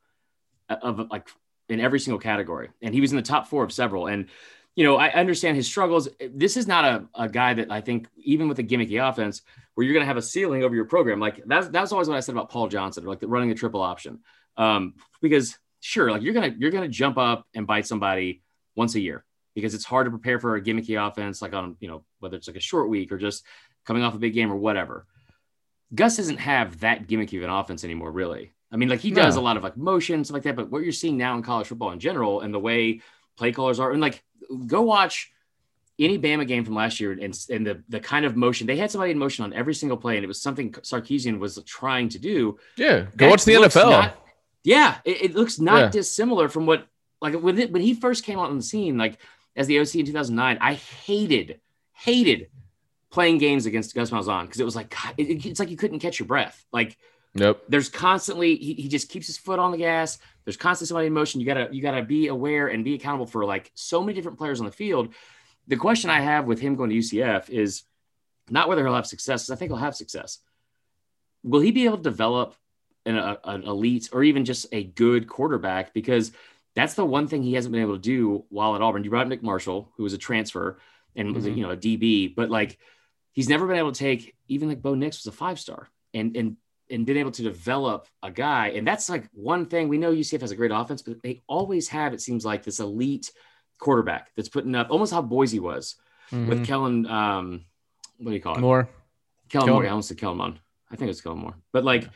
[0.69, 1.29] of like
[1.69, 4.07] in every single category, and he was in the top four of several.
[4.07, 4.27] And
[4.75, 6.09] you know, I understand his struggles.
[6.31, 9.43] This is not a, a guy that I think, even with a gimmicky offense,
[9.75, 11.21] where you're going to have a ceiling over your program.
[11.21, 13.83] Like that's that's always what I said about Paul Johnson, like the, running a triple
[13.83, 14.21] option.
[14.57, 18.43] Um, because sure, like you're gonna you're gonna jump up and bite somebody
[18.75, 19.25] once a year
[19.55, 22.49] because it's hard to prepare for a gimmicky offense, like on you know whether it's
[22.49, 23.45] like a short week or just
[23.85, 25.07] coming off a big game or whatever.
[25.95, 28.53] Gus doesn't have that gimmicky of an offense anymore, really.
[28.75, 30.83] I mean, like he does a lot of like motion stuff like that, but what
[30.83, 33.01] you're seeing now in college football in general and the way
[33.37, 34.23] play callers are, and like
[34.67, 35.31] go watch
[35.99, 38.91] any Bama game from last year and, and the the kind of motion they had
[38.91, 42.19] somebody in motion on every single play, and it was something Sarkisian was trying to
[42.19, 42.59] do.
[42.77, 43.91] Yeah, go watch the NFL.
[43.91, 44.19] Not,
[44.65, 45.89] yeah, it, it, looks not yeah.
[45.91, 46.87] dissimilar from what
[47.21, 49.19] like when it, when he first came out on the scene, like
[49.57, 50.59] as the OC in 2009.
[50.61, 51.61] I hated
[51.93, 52.49] hated
[53.11, 56.01] playing games against Gus Malzahn because it was like God, it, it's like you couldn't
[56.01, 56.65] catch your breath.
[56.73, 56.97] Like,
[57.35, 57.63] nope.
[57.69, 60.19] There's constantly he, he just keeps his foot on the gas.
[60.45, 61.41] There's constantly somebody in motion.
[61.41, 64.61] You gotta you gotta be aware and be accountable for like so many different players
[64.61, 65.15] on the field.
[65.67, 67.85] The question I have with him going to UCF is
[68.51, 69.49] not whether he'll have success.
[69.51, 70.39] I think he'll have success.
[71.43, 72.55] Will he be able to develop
[73.07, 75.95] an, a, an elite or even just a good quarterback?
[75.95, 76.33] Because
[76.75, 79.05] that's the one thing he hasn't been able to do while at Auburn.
[79.05, 80.79] You brought Nick Marshall, who was a transfer
[81.17, 81.55] and was mm-hmm.
[81.55, 82.79] a, you know a DB, but like
[83.33, 86.37] he's never been able to take even like Bo Nix was a five star and
[86.37, 86.57] and
[86.91, 88.69] and been able to develop a guy.
[88.69, 91.89] And that's like one thing we know UCF has a great offense, but they always
[91.89, 93.31] have, it seems like, this elite
[93.79, 95.97] quarterback that's putting up almost how Boise was
[96.31, 96.49] mm-hmm.
[96.49, 97.07] with Kellen.
[97.07, 97.65] Um,
[98.19, 98.61] what do you call it?
[98.61, 98.89] Moore.
[99.49, 99.83] Kellen, Kellen.
[99.83, 99.87] Moore.
[99.87, 100.61] I almost said Kellen Mond.
[100.91, 101.57] I think it's Kellen Moore.
[101.73, 102.09] But like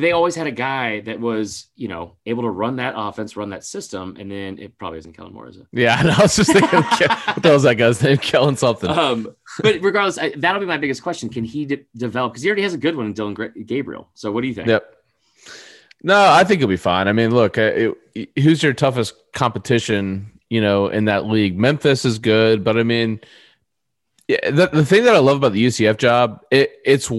[0.00, 3.50] they always had a guy that was, you know, able to run that offense, run
[3.50, 5.66] that system, and then it probably isn't Kellen Moore, is it?
[5.72, 8.16] Yeah, I was just thinking, what the that guy's name?
[8.18, 8.90] Kellen something.
[8.90, 12.32] Um, but regardless, I, that'll be my biggest question: Can he de- develop?
[12.32, 14.08] Because he already has a good one in Dillon Gabriel.
[14.14, 14.68] So, what do you think?
[14.68, 14.96] Yep.
[16.02, 17.08] No, I think he'll be fine.
[17.08, 20.38] I mean, look, uh, it, who's your toughest competition?
[20.50, 23.20] You know, in that league, Memphis is good, but I mean,
[24.28, 27.10] yeah, the, the thing that I love about the UCF job, it, it's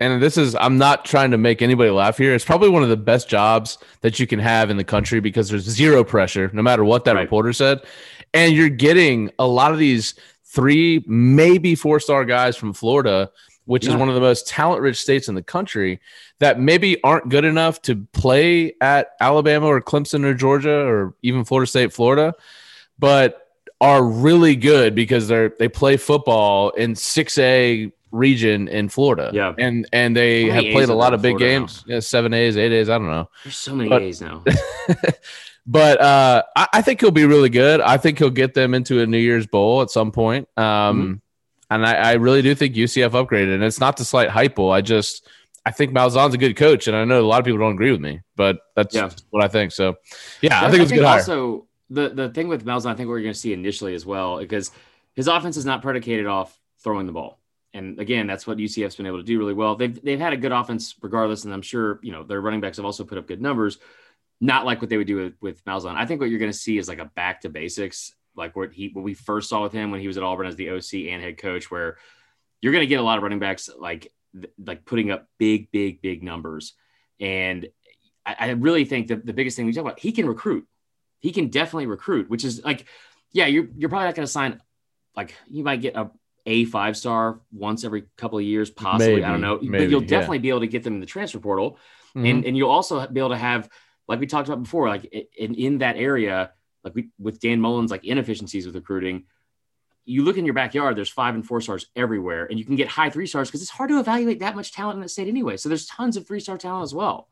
[0.00, 2.34] and this is I'm not trying to make anybody laugh here.
[2.34, 5.50] It's probably one of the best jobs that you can have in the country because
[5.50, 7.22] there's zero pressure, no matter what that right.
[7.22, 7.82] reporter said.
[8.32, 13.30] And you're getting a lot of these three, maybe four star guys from Florida,
[13.66, 13.90] which yeah.
[13.90, 16.00] is one of the most talent rich states in the country,
[16.38, 21.44] that maybe aren't good enough to play at Alabama or Clemson or Georgia or even
[21.44, 22.34] Florida State, Florida,
[22.98, 23.48] but
[23.82, 29.30] are really good because they're they play football in 6A region in Florida.
[29.32, 29.54] Yeah.
[29.58, 31.84] And and they have played a lot of big Florida games.
[31.86, 32.88] Yeah, seven A's, eight A's.
[32.88, 33.28] I don't know.
[33.44, 34.44] There's so many but, A's now.
[35.66, 37.80] but uh, I, I, think he'll be really good.
[37.80, 40.48] I think he'll get them into a New Year's Bowl at some point.
[40.56, 41.12] Um, mm-hmm.
[41.70, 43.54] and I, I, really do think UCF upgraded.
[43.54, 44.72] And it's not to slight Heupel.
[44.72, 45.28] I just
[45.64, 47.92] I think Malzahn's a good coach, and I know a lot of people don't agree
[47.92, 49.10] with me, but that's yeah.
[49.30, 49.72] what I think.
[49.72, 49.96] So,
[50.40, 51.04] yeah, I think it's good.
[51.04, 52.08] Also, hire.
[52.08, 54.70] the the thing with Malzahn, I think we're going to see initially as well, because
[55.14, 57.39] his offense is not predicated off throwing the ball
[57.72, 59.76] and again, that's what UCF's been able to do really well.
[59.76, 62.78] They've they've had a good offense regardless, and I'm sure you know their running backs
[62.78, 63.78] have also put up good numbers.
[64.40, 65.96] Not like what they would do with, with Malzahn.
[65.96, 68.72] I think what you're going to see is like a back to basics, like what
[68.72, 71.10] he what we first saw with him when he was at Auburn as the OC
[71.10, 71.98] and head coach, where
[72.60, 74.12] you're going to get a lot of running backs like
[74.64, 76.74] like putting up big, big, big numbers.
[77.20, 77.68] And
[78.24, 80.66] I, I really think that the biggest thing we talk about, he can recruit.
[81.18, 82.86] He can definitely recruit, which is like,
[83.32, 84.60] yeah, you're you're probably not going to sign
[85.16, 86.10] like you might get a
[86.46, 89.14] a five star once every couple of years, possibly.
[89.14, 90.42] Maybe, I don't know, maybe, but you'll definitely yeah.
[90.42, 91.78] be able to get them in the transfer portal,
[92.14, 92.26] mm-hmm.
[92.26, 93.68] and and you'll also be able to have,
[94.08, 95.04] like we talked about before, like
[95.36, 96.52] in in that area,
[96.84, 99.24] like we with Dan Mullen's like inefficiencies with recruiting.
[100.06, 102.88] You look in your backyard, there's five and four stars everywhere, and you can get
[102.88, 105.56] high three stars because it's hard to evaluate that much talent in the state anyway.
[105.56, 107.28] So there's tons of three star talent as well.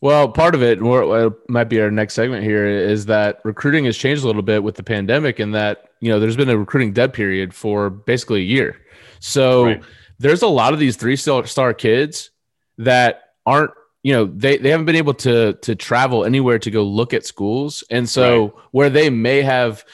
[0.00, 3.96] Well, part of it, what might be our next segment here, is that recruiting has
[3.96, 6.92] changed a little bit with the pandemic, and that you know there's been a recruiting
[6.92, 8.76] dead period for basically a year.
[9.20, 9.82] So right.
[10.18, 12.30] there's a lot of these three star kids
[12.78, 16.82] that aren't you know they, they haven't been able to to travel anywhere to go
[16.82, 18.52] look at schools, and so right.
[18.70, 19.84] where they may have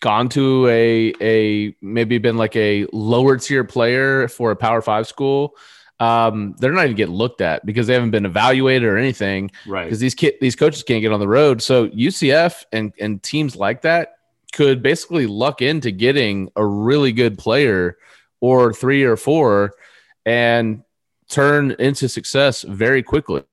[0.00, 5.06] gone to a a maybe been like a lower tier player for a Power Five
[5.06, 5.54] school
[6.00, 9.50] um, they're not even getting looked at because they haven't been evaluated or anything.
[9.66, 9.84] Right.
[9.84, 11.62] Because these ki- these coaches can't get on the road.
[11.62, 14.17] So UCF and and teams like that
[14.52, 17.96] could basically luck into getting a really good player
[18.40, 19.72] or three or four
[20.24, 20.82] and
[21.28, 23.44] turn into success very quickly.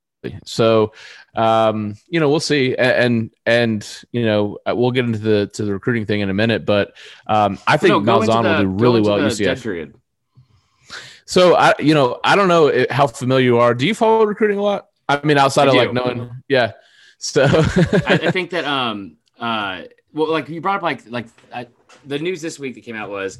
[0.46, 0.94] So,
[1.36, 5.74] um, you know, we'll see, and and you know, we'll get into the to the
[5.74, 6.94] recruiting thing in a minute, but
[7.28, 9.20] um, I think no, Malzahn will do really well.
[9.20, 9.62] UCF.
[9.62, 9.94] Period.
[11.26, 13.74] So I, you know, I don't know how familiar you are.
[13.74, 14.88] Do you follow recruiting a lot?
[15.10, 15.78] I mean, outside I of do.
[15.80, 16.74] like knowing, yeah.
[17.18, 19.84] So I, I, think that um uh
[20.16, 21.68] well, like you brought up like like I,
[22.06, 23.38] the news this week that came out was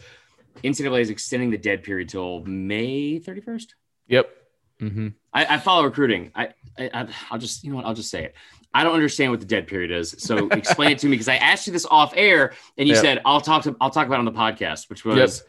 [0.64, 3.68] NCAA is extending the dead period till May 31st.
[4.08, 4.30] Yep.
[4.82, 5.08] Mm-hmm.
[5.34, 6.32] I, I, follow recruiting.
[6.36, 8.36] I, I I'll just you know what I'll just say it.
[8.74, 10.16] I don't understand what the dead period is.
[10.18, 13.04] So explain it to me because I asked you this off air and you yep.
[13.04, 15.48] said I'll talk to I'll talk about it on the podcast, which was yep.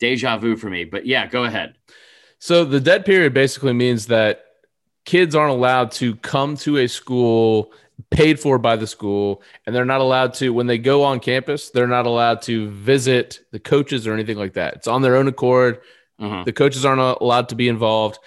[0.00, 0.84] deja vu for me.
[0.84, 1.76] But yeah, go ahead.
[2.40, 4.44] So the dead period basically means that
[5.04, 7.72] kids aren't allowed to come to a school
[8.10, 11.70] paid for by the school and they're not allowed to when they go on campus
[11.70, 14.74] they're not allowed to visit the coaches or anything like that.
[14.74, 15.80] It's on their own accord.
[16.18, 16.44] Uh-huh.
[16.44, 18.18] the coaches aren't allowed to be involved.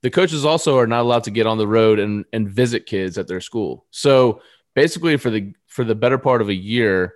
[0.00, 3.18] The coaches also are not allowed to get on the road and, and visit kids
[3.18, 3.84] at their school.
[3.90, 4.40] So
[4.74, 7.14] basically for the for the better part of a year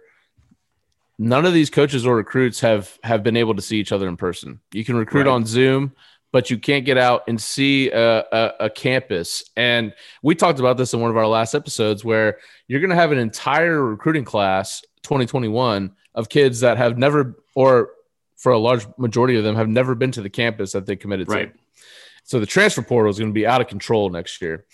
[1.19, 4.17] none of these coaches or recruits have have been able to see each other in
[4.17, 4.61] person.
[4.73, 5.33] You can recruit right.
[5.33, 5.93] on zoom
[6.33, 9.45] but you can't get out and see a, a, a, campus.
[9.57, 12.97] And we talked about this in one of our last episodes where you're going to
[12.97, 17.91] have an entire recruiting class, 2021, of kids that have never, or
[18.37, 21.29] for a large majority of them, have never been to the campus that they committed
[21.29, 21.53] right.
[21.53, 21.83] to.
[22.25, 24.67] So the transfer portal is going to be out of control next year.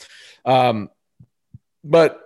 [0.45, 0.91] Um,
[1.85, 2.21] but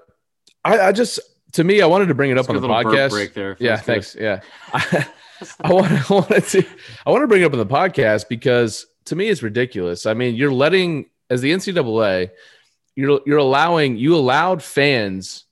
[0.64, 1.20] I, I, just,
[1.52, 3.10] to me, I wanted to bring it up on the podcast.
[3.10, 3.56] Break there.
[3.60, 4.16] Yeah, thanks.
[4.18, 4.40] Yeah.
[4.72, 5.06] I,
[5.60, 6.66] I, want, I wanted to,
[7.06, 10.06] I want to bring it up on the podcast because to me is ridiculous.
[10.06, 12.30] I mean, you're letting as the NCAA,
[12.96, 15.44] you're you're allowing you allowed fans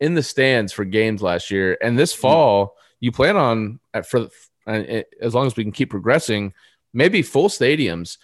[0.00, 2.22] in the stands for games last year, and this mm-hmm.
[2.22, 4.28] fall you plan on for
[4.66, 6.52] as long as we can keep progressing,
[6.92, 8.18] maybe full stadiums,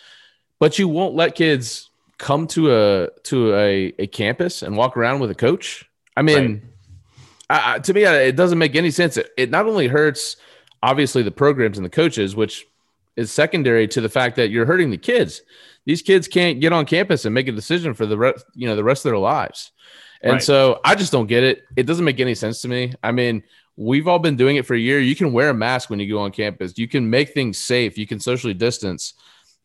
[0.60, 5.20] but you won't let kids come to a to a, a campus and walk around
[5.20, 5.84] with a coach.
[6.16, 6.62] I mean,
[7.50, 7.82] right.
[7.82, 9.16] to me, it doesn't make any sense.
[9.16, 10.36] It, it not only hurts
[10.82, 12.66] obviously the programs and the coaches, which
[13.16, 15.42] is secondary to the fact that you're hurting the kids.
[15.86, 18.76] These kids can't get on campus and make a decision for the rest, you know,
[18.76, 19.72] the rest of their lives.
[20.22, 20.42] And right.
[20.42, 21.62] so I just don't get it.
[21.76, 22.94] It doesn't make any sense to me.
[23.02, 23.42] I mean,
[23.76, 24.98] we've all been doing it for a year.
[24.98, 26.78] You can wear a mask when you go on campus.
[26.78, 27.98] You can make things safe.
[27.98, 29.14] You can socially distance.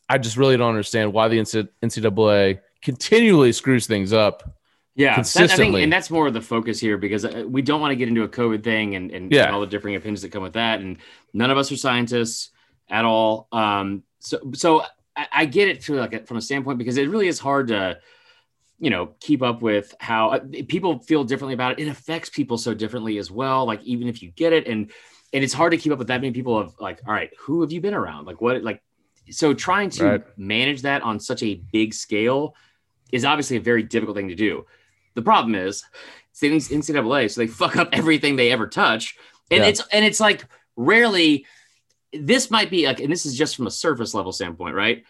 [0.10, 4.56] I just really don't understand why the NCAA continually screws things up.
[4.96, 5.66] Yeah, consistently.
[5.66, 7.96] That, think, and that's more of the focus here because uh, we don't want to
[7.96, 9.46] get into a COVID thing and, and, yeah.
[9.46, 10.82] and all the differing opinions that come with that.
[10.82, 10.98] And
[11.32, 12.50] none of us are scientists
[12.90, 13.48] at all.
[13.52, 14.82] Um, so so
[15.16, 17.68] I, I get it to like a, from a standpoint because it really is hard
[17.68, 18.00] to
[18.80, 21.88] you know keep up with how uh, people feel differently about it.
[21.88, 23.66] It affects people so differently as well.
[23.66, 24.92] Like even if you get it and
[25.34, 27.62] and it's hard to keep up with that many people of like all right who
[27.62, 28.82] have you been around like what like
[29.30, 30.38] so trying to right.
[30.38, 32.56] manage that on such a big scale
[33.12, 34.66] is obviously a very difficult thing to do
[35.16, 35.84] the problem is
[36.32, 39.16] it's the ncaa so they fuck up everything they ever touch
[39.52, 39.70] and yeah.
[39.70, 41.46] it's and it's like rarely
[42.14, 45.04] this might be like, and this is just from a surface level standpoint, right?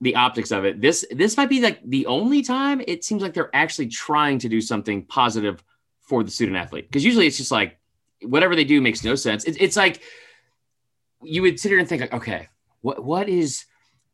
[0.00, 0.80] The optics of it.
[0.80, 4.48] This this might be like the only time it seems like they're actually trying to
[4.48, 5.62] do something positive
[6.00, 6.88] for the student athlete.
[6.88, 7.78] Because usually it's just like
[8.22, 9.44] whatever they do makes no sense.
[9.44, 10.00] It, it's like
[11.22, 12.48] you would sit here and think like, okay,
[12.80, 13.64] what what is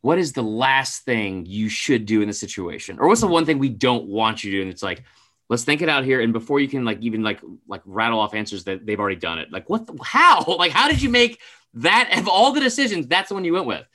[0.01, 3.47] what is the last thing you should do in the situation, or what's the one
[3.47, 4.63] thing we don't want you to do?
[4.63, 5.05] And it's like,
[5.49, 6.21] let's think it out here.
[6.21, 9.39] And before you can like even like like rattle off answers that they've already done
[9.39, 11.41] it, like what, the, how, like how did you make
[11.75, 13.87] that of all the decisions, that's the one you went with.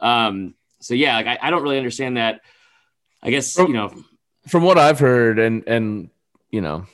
[0.00, 2.40] Um, so yeah, like I, I don't really understand that.
[3.22, 3.92] I guess from, you know,
[4.46, 6.10] from what I've heard, and and
[6.50, 6.86] you know,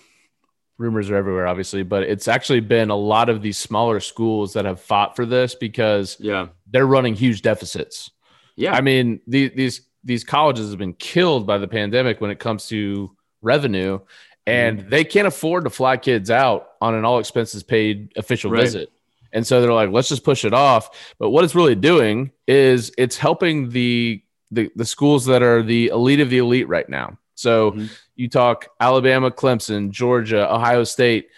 [0.78, 4.64] rumors are everywhere, obviously, but it's actually been a lot of these smaller schools that
[4.64, 8.10] have fought for this because yeah, they're running huge deficits.
[8.56, 12.38] Yeah, I mean the, these these colleges have been killed by the pandemic when it
[12.38, 14.00] comes to revenue,
[14.46, 14.88] and mm-hmm.
[14.88, 18.62] they can't afford to fly kids out on an all expenses paid official right.
[18.62, 18.90] visit.
[19.34, 21.14] And so they're like, let's just push it off.
[21.18, 25.88] But what it's really doing is it's helping the the, the schools that are the
[25.88, 27.18] elite of the elite right now.
[27.34, 27.86] So mm-hmm.
[28.14, 31.28] you talk Alabama, Clemson, Georgia, Ohio State.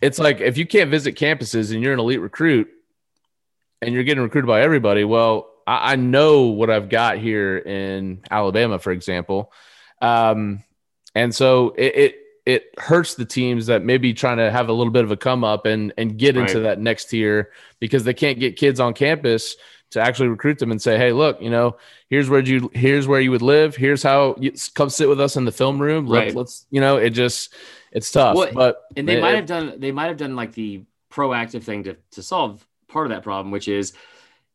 [0.00, 2.68] It's like if you can't visit campuses and you're an elite recruit
[3.82, 8.22] and you're getting recruited by everybody, well, I, I know what I've got here in
[8.30, 9.52] Alabama, for example.
[10.00, 10.64] Um,
[11.14, 14.92] and so it, it it hurts the teams that maybe trying to have a little
[14.92, 16.48] bit of a come up and and get right.
[16.48, 19.56] into that next tier because they can't get kids on campus
[19.90, 21.76] to actually recruit them and say, "Hey, look, you know,
[22.10, 23.76] here's where you here's where you would live.
[23.76, 26.06] Here's how you come sit with us in the film room.
[26.06, 27.54] Let, us you know, it just
[27.92, 30.52] it's tough." Well, but and they it, might have done they might have done like
[30.52, 33.94] the proactive thing to to solve part of that problem, which is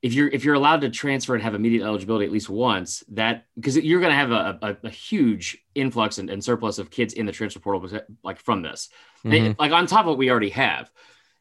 [0.02, 3.46] if you're if you're allowed to transfer and have immediate eligibility at least once, that
[3.56, 7.14] because you're going to have a, a, a, huge influx and, and, surplus of kids
[7.14, 8.90] in the transfer portal, like from this,
[9.26, 9.60] mm-hmm.
[9.60, 10.90] like on top of what we already have,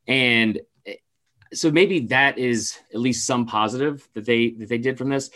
[0.08, 0.94] and eh,
[1.52, 5.30] so maybe that is at least some positive that they that they did from this.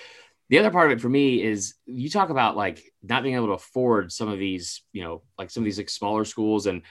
[0.49, 3.47] The other part of it for me is you talk about like not being able
[3.47, 6.83] to afford some of these, you know, like some of these like smaller schools and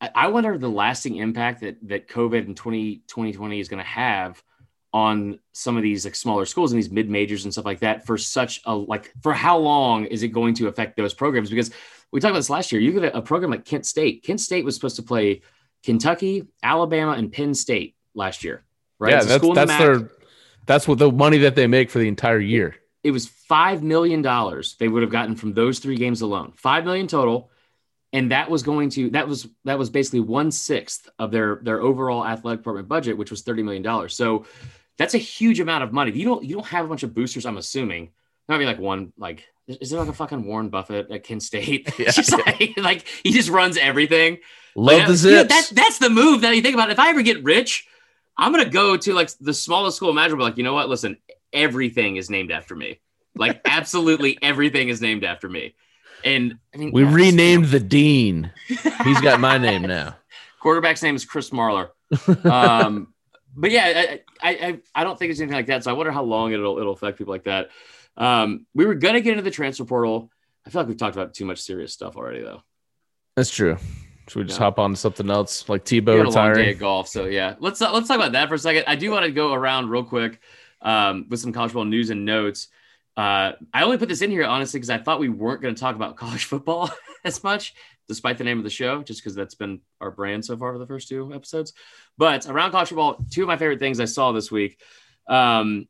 [0.00, 3.88] I, I wonder the lasting impact that that COVID in 20, 2020 is going to
[3.88, 4.42] have
[4.92, 8.04] on some of these like smaller schools and these mid majors and stuff like that
[8.06, 11.70] for such a like for how long is it going to affect those programs because
[12.10, 14.40] we talked about this last year you get a, a program like kent state kent
[14.40, 15.40] state was supposed to play
[15.82, 18.62] kentucky alabama and penn state last year
[18.98, 20.10] right Yeah, It's a that's the their
[20.66, 22.76] that's what the money that they make for the entire year.
[23.02, 26.52] it was five million dollars they would have gotten from those three games alone.
[26.54, 27.50] Five million total,
[28.12, 31.80] and that was going to that was that was basically one sixth of their their
[31.80, 34.14] overall athletic department budget, which was thirty million dollars.
[34.14, 34.46] So
[35.02, 36.12] that's a huge amount of money.
[36.12, 37.44] You don't you don't have a bunch of boosters.
[37.46, 38.10] I'm assuming.
[38.48, 41.88] Not be like one like is there like a fucking Warren Buffett at Kent State?
[41.98, 42.10] Yeah.
[42.46, 44.38] Like, like he just runs everything.
[44.74, 45.48] Love Like, the you know, zips.
[45.70, 46.90] that, that's the move that you think about.
[46.90, 47.86] If I ever get rich,
[48.36, 50.44] I'm gonna go to like the smallest school imaginable.
[50.44, 50.88] Like, you know what?
[50.88, 51.18] Listen,
[51.52, 53.00] everything is named after me.
[53.36, 55.74] Like, absolutely everything is named after me.
[56.24, 58.50] And I mean, we renamed the dean.
[58.66, 60.16] He's got my name now.
[60.60, 61.90] quarterback's name is Chris Marler.
[62.44, 63.12] Um,
[63.56, 65.84] but yeah, I, I I don't think it's anything like that.
[65.84, 67.70] So I wonder how long it'll it'll affect people like that.
[68.16, 70.30] Um, we were gonna get into the transfer portal.
[70.66, 72.62] I feel like we've talked about too much serious stuff already, though.
[73.36, 73.76] That's true.
[74.28, 74.64] Should we just Yeah.
[74.66, 76.68] hop on to something else like Tebow had a long day retiring?
[76.74, 77.54] of golf, so yeah.
[77.58, 78.84] Let's uh, let's talk about that for a second.
[78.86, 80.40] I do want to go around real quick
[80.82, 82.68] um, with some college football news and notes.
[83.16, 85.80] Uh, I only put this in here honestly because I thought we weren't going to
[85.80, 86.90] talk about college football
[87.24, 87.74] as much,
[88.08, 90.78] despite the name of the show, just because that's been our brand so far for
[90.78, 91.72] the first two episodes.
[92.18, 94.80] But around college football, two of my favorite things I saw this week.
[95.28, 95.88] Um,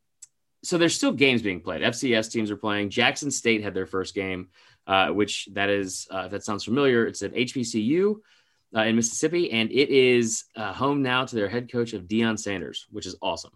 [0.62, 1.82] so there's still games being played.
[1.82, 2.90] FCS teams are playing.
[2.90, 4.48] Jackson State had their first game,
[4.86, 8.16] uh, which that is, uh, if that sounds familiar, it's at HBCU
[8.76, 12.38] uh, in Mississippi, and it is uh, home now to their head coach of Deion
[12.38, 13.52] Sanders, which is awesome.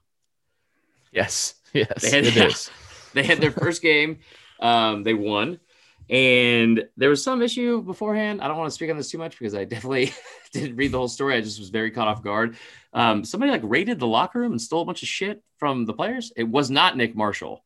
[1.12, 1.54] Yes.
[1.72, 2.00] Yes.
[2.00, 2.70] They had- it is.
[3.12, 4.18] They had their first game,
[4.60, 5.58] um, they won,
[6.08, 8.40] and there was some issue beforehand.
[8.40, 10.12] I don't want to speak on this too much because I definitely
[10.52, 11.34] didn't read the whole story.
[11.34, 12.56] I just was very caught off guard.
[12.92, 15.92] Um, somebody like raided the locker room and stole a bunch of shit from the
[15.92, 16.32] players.
[16.36, 17.64] It was not Nick Marshall.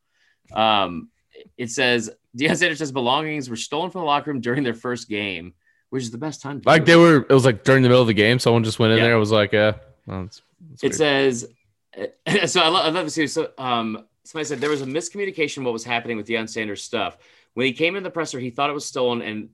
[0.53, 1.09] Um,
[1.57, 5.09] it says Deion Sanders says belongings were stolen from the locker room during their first
[5.09, 5.55] game,
[5.91, 6.61] which is the best time.
[6.65, 6.97] Like they it.
[6.97, 8.39] were, it was like during the middle of the game.
[8.39, 9.05] Someone just went in Yeah.
[9.05, 9.15] there.
[9.15, 9.75] It was like, "Yeah,
[10.07, 10.95] well, it's, it's it weird.
[10.97, 11.49] says
[12.53, 15.65] so I, lo- I love to see so um somebody said there was a miscommunication
[15.65, 17.19] what was happening with Deion Sanders stuff
[17.55, 19.49] when he came in the presser he thought it was stolen and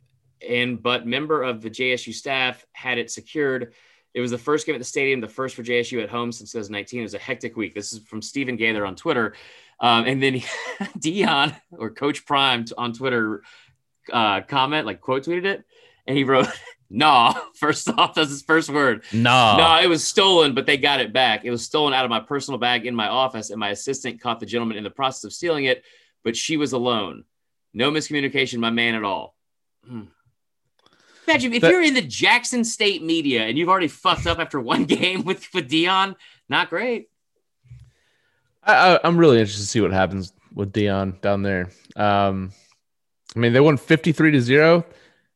[0.47, 3.74] and but member of the JSU staff had it secured
[4.14, 6.53] it was the first game at the stadium the first for JSU at home since
[6.53, 9.34] 2019 it was a hectic week this is from Stephen Gaither on Twitter
[9.80, 10.34] um, and then
[10.99, 13.42] Deion or Coach Prime on Twitter
[14.12, 15.64] uh, comment like quote tweeted it
[16.07, 16.49] and he wrote
[16.90, 19.57] nah first off that's his first word nah.
[19.57, 21.44] no, it was stolen, but they got it back.
[21.44, 24.38] It was stolen out of my personal bag in my office, and my assistant caught
[24.38, 25.82] the gentleman in the process of stealing it,
[26.22, 27.24] but she was alone.
[27.77, 29.37] No miscommunication, my man, at all.
[29.87, 30.05] Hmm.
[31.29, 34.85] Imagine if you're in the Jackson State media and you've already fucked up after one
[34.87, 36.16] game with, with Deion,
[36.49, 37.11] not great.
[38.62, 41.68] I, I, I'm really interested to see what happens with Deion down there.
[41.97, 42.51] Um,
[43.35, 44.87] I mean, they won 53 to zero.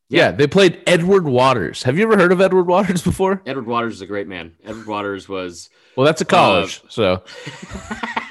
[0.09, 0.20] Yeah.
[0.20, 0.32] Yeah.
[0.32, 1.82] they played Edward Waters.
[1.82, 3.43] Have you ever heard of Edward Waters before?
[3.45, 4.53] Edward Waters is a great man.
[4.64, 5.68] Edward Waters was.
[5.95, 7.22] Well, that's a college, so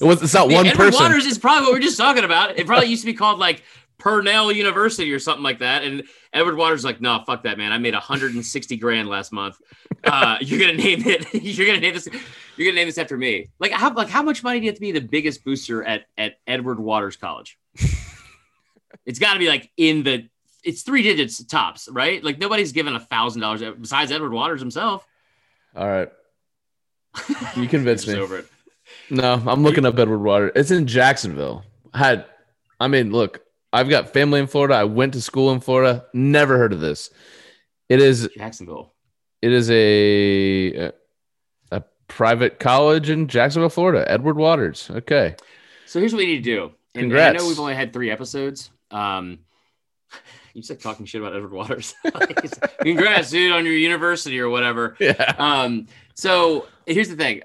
[0.00, 0.22] it was.
[0.22, 1.02] It's not Yeah, one Edward person.
[1.02, 2.58] Waters is probably what we are just talking about.
[2.58, 3.62] It probably used to be called like
[3.98, 5.82] Purnell University or something like that.
[5.82, 7.72] And Edward Waters is like, no, fuck that, man.
[7.72, 9.60] I made 160 grand last month.
[10.04, 11.34] Uh, you're gonna name it.
[11.42, 12.08] You're gonna name this.
[12.56, 13.48] You're gonna name this after me.
[13.58, 16.06] Like how like how much money do you have to be the biggest booster at
[16.16, 17.58] at Edward Waters College?
[19.06, 20.28] it's got to be like in the.
[20.64, 22.22] It's three digits tops, right?
[22.22, 25.06] Like nobody's given a thousand dollars besides Edward Waters himself.
[25.74, 26.10] All right,
[27.56, 28.16] you convinced me.
[28.16, 28.46] over it.
[29.10, 30.52] No, I'm looking up Edward Waters.
[30.54, 31.64] It's in Jacksonville.
[31.94, 32.24] I had,
[32.80, 33.40] I mean, look,
[33.72, 34.74] I've got family in Florida.
[34.74, 36.06] I went to school in Florida.
[36.12, 37.10] Never heard of this.
[37.88, 38.92] It is Jacksonville.
[39.42, 40.92] it is a
[41.70, 44.10] a private college in Jacksonville, Florida.
[44.10, 44.88] Edward Waters.
[44.90, 45.36] Okay.
[45.86, 46.62] So here's what we need to do.
[46.62, 47.42] And, and I Congrats.
[47.42, 48.70] know we've only had three episodes.
[48.90, 49.38] Um,
[50.54, 51.94] you said talking shit about Edward Waters.
[52.82, 54.96] Congrats, dude, on your university or whatever.
[55.00, 55.34] Yeah.
[55.38, 57.42] Um, so here's the thing.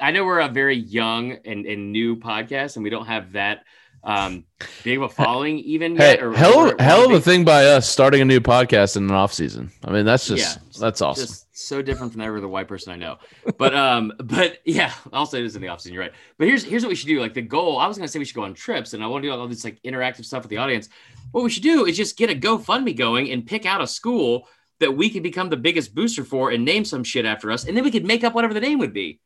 [0.00, 3.64] I know we're a very young and, and new podcast, and we don't have that
[4.04, 4.44] um,
[4.84, 6.22] big of a following even Hey, yet.
[6.22, 9.10] or- hell, or- hell of a thing by us starting a new podcast in an
[9.10, 9.72] off season.
[9.84, 11.26] I mean, that's just Yeah, that's awesome.
[11.26, 13.18] Just so different from every other white person I know.
[13.58, 15.94] But um, but yeah, I also it is in the off season.
[15.94, 16.12] you're right.
[16.38, 17.20] But here's here's what we should do.
[17.20, 19.24] Like the goal, I was gonna say we should go on trips and I want
[19.24, 20.88] to do all this like interactive stuff with the audience.
[21.32, 24.46] What we should do is just get a GoFundMe going and pick out a school
[24.78, 27.76] that we can become the biggest booster for and name some shit after us, and
[27.76, 29.18] then we could make up whatever the name would be.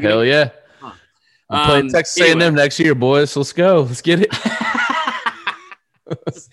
[0.00, 0.50] Hell yeah.
[1.50, 2.44] I'm playing Um, Texas anyway.
[2.44, 3.36] A&M next year, boys.
[3.36, 3.82] Let's go.
[3.82, 4.34] Let's get it.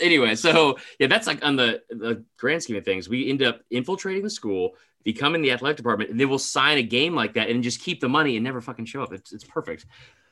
[0.00, 3.08] anyway, so yeah, that's like on the the grand scheme of things.
[3.08, 4.74] We end up infiltrating the school,
[5.04, 8.00] becoming the athletic department, and then we'll sign a game like that and just keep
[8.00, 9.12] the money and never fucking show up.
[9.12, 9.86] It's, it's perfect.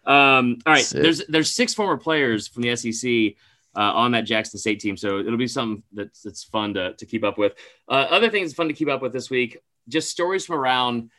[0.04, 1.02] Um, all right, Sick.
[1.02, 3.34] there's there's six former players from the SEC
[3.76, 7.06] uh, on that Jackson State team, so it'll be something that's that's fun to to
[7.06, 7.54] keep up with.
[7.88, 11.10] Uh, other things fun to keep up with this week, just stories from around,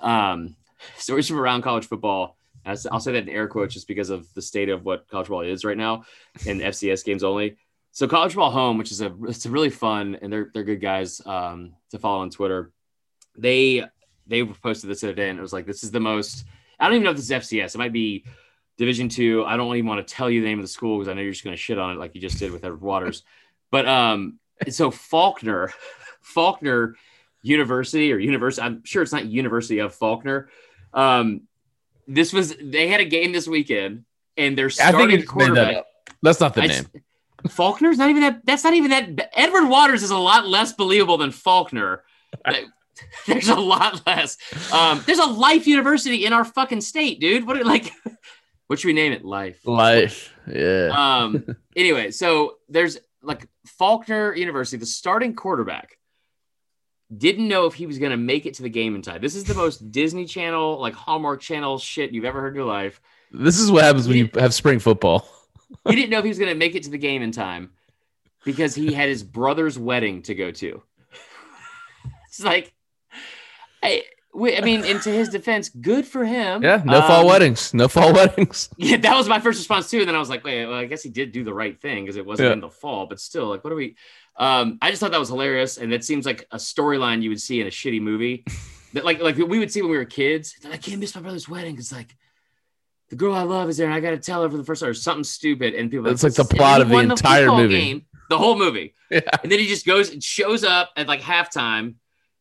[0.00, 0.56] um,
[0.96, 2.36] stories from around college football.
[2.64, 5.42] I'll say that in air quotes just because of the state of what college football
[5.42, 6.04] is right now,
[6.46, 7.56] and FCS games only.
[7.92, 10.80] So college football home, which is a it's a really fun and they're they're good
[10.80, 12.72] guys um, to follow on Twitter.
[13.38, 13.84] They
[14.26, 16.44] they posted this the other day and it was like this is the most.
[16.78, 17.74] I don't even know if this is FCS.
[17.74, 18.24] It might be
[18.76, 19.44] Division two.
[19.46, 21.22] I don't even want to tell you the name of the school because I know
[21.22, 23.22] you're just going to shit on it like you just did with Edward Waters.
[23.70, 24.38] But um,
[24.68, 25.72] so Faulkner,
[26.20, 26.96] Faulkner
[27.46, 28.64] University or University.
[28.66, 30.48] I'm sure it's not University of Faulkner.
[30.92, 31.42] Um,
[32.06, 34.04] this was they had a game this weekend
[34.36, 35.84] and their I starting think you just made that quarterback.
[36.22, 36.86] That's not the I- name.
[37.48, 38.44] Faulkner's not even that.
[38.44, 39.30] That's not even that.
[39.34, 42.02] Edward Waters is a lot less believable than Faulkner.
[43.26, 44.38] There's a lot less.
[44.72, 47.46] Um, there's a Life University in our fucking state, dude.
[47.46, 47.92] What are- like?
[48.68, 49.24] What should we name it?
[49.24, 49.60] Life.
[49.64, 50.34] Life.
[50.52, 50.90] Yeah.
[50.92, 51.46] Um.
[51.76, 55.95] anyway, so there's like Faulkner University, the starting quarterback.
[57.14, 59.20] Didn't know if he was going to make it to the game in time.
[59.20, 62.64] This is the most Disney Channel, like Hallmark Channel shit you've ever heard in your
[62.64, 63.00] life.
[63.30, 65.28] this is what happens when you have spring football.
[65.88, 67.70] he didn't know if he was going to make it to the game in time
[68.44, 70.82] because he had his brother's wedding to go to.
[72.28, 72.74] It's like,
[73.82, 74.02] I,
[74.34, 76.62] I mean, and to his defense, good for him.
[76.62, 76.82] Yeah.
[76.84, 77.72] No fall Um, weddings.
[77.72, 78.68] No fall weddings.
[78.76, 80.00] Yeah, that was my first response too.
[80.00, 82.04] And then I was like, wait, well, I guess he did do the right thing
[82.04, 82.52] because it wasn't Yeah.
[82.52, 83.96] in the fall, but still, like, what are we?
[84.38, 87.40] Um, I just thought that was hilarious, and that seems like a storyline you would
[87.40, 88.44] see in a shitty movie.
[88.92, 90.54] that like like we would see when we were kids.
[90.70, 92.14] I can't miss my brother's wedding because like
[93.08, 94.80] the girl I love is there, and I got to tell her for the first
[94.80, 95.74] time or something stupid.
[95.74, 98.92] And people, It's like the plot of the entire football movie." the whole movie.
[99.08, 99.20] Yeah.
[99.40, 101.94] And then he just goes and shows up at like halftime.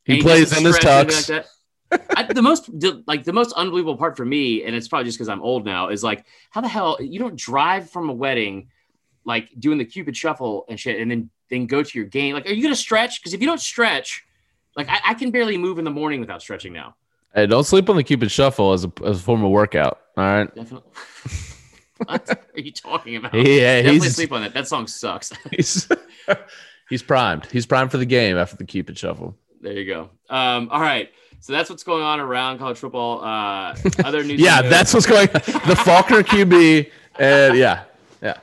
[0.03, 1.29] He and plays in his stretch or anything tux.
[1.29, 1.45] Like
[1.91, 2.17] that.
[2.17, 2.71] I, the most
[3.05, 5.89] like the most unbelievable part for me, and it's probably just because I'm old now,
[5.89, 8.69] is like how the hell you don't drive from a wedding,
[9.25, 12.33] like doing the cupid shuffle and shit, and then then go to your game.
[12.33, 13.21] Like, are you gonna stretch?
[13.21, 14.23] Because if you don't stretch,
[14.75, 16.95] like I, I can barely move in the morning without stretching now.
[17.33, 19.99] Hey, don't sleep on the Cupid Shuffle as a, as a form of workout.
[20.17, 20.55] All right.
[20.55, 20.89] Definitely.
[22.05, 23.33] what are you talking about?
[23.33, 24.53] Yeah, Definitely he's sleep on that.
[24.53, 25.33] That song sucks.
[25.51, 25.87] he's
[26.89, 27.45] he's primed.
[27.47, 29.35] He's primed for the game after the Cupid Shuffle.
[29.61, 30.09] There you go.
[30.29, 31.11] Um, all right.
[31.41, 33.23] So that's what's going on around college football.
[33.23, 34.39] Uh, other news.
[34.39, 35.41] Yeah, that's what's going on.
[35.67, 36.89] The Faulkner QB
[37.19, 37.83] and yeah,
[38.21, 38.37] yeah,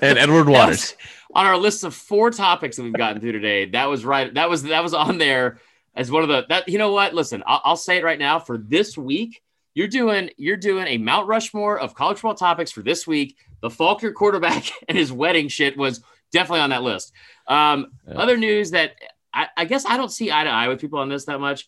[0.00, 0.94] and Edward Waters.
[1.32, 3.66] On our list of four topics that we've gotten through today.
[3.66, 4.32] That was right.
[4.34, 5.58] That was that was on there
[5.94, 6.68] as one of the that.
[6.68, 7.14] You know what?
[7.14, 8.38] Listen, I'll, I'll say it right now.
[8.38, 9.42] For this week,
[9.74, 13.36] you're doing you're doing a Mount Rushmore of college football topics for this week.
[13.60, 16.02] The Faulkner quarterback and his wedding shit was
[16.32, 17.12] definitely on that list.
[17.46, 18.14] Um, Yeah.
[18.14, 18.92] Other news that
[19.32, 21.66] I, I guess I don't see eye to eye with people on this that much.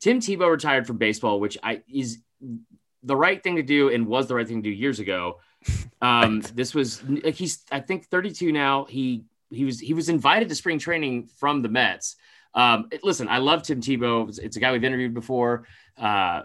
[0.00, 2.18] Tim Tebow retired from baseball, which I is
[3.02, 5.38] the right thing to do and was the right thing to do years ago.
[6.02, 7.02] Um, this was
[7.34, 8.84] he's I think 32 now.
[8.84, 12.16] He he was he was invited to spring training from the Mets.
[12.54, 14.28] Um, listen, I love Tim Tebow.
[14.28, 15.66] It's, it's a guy we've interviewed before.
[15.98, 16.42] Uh,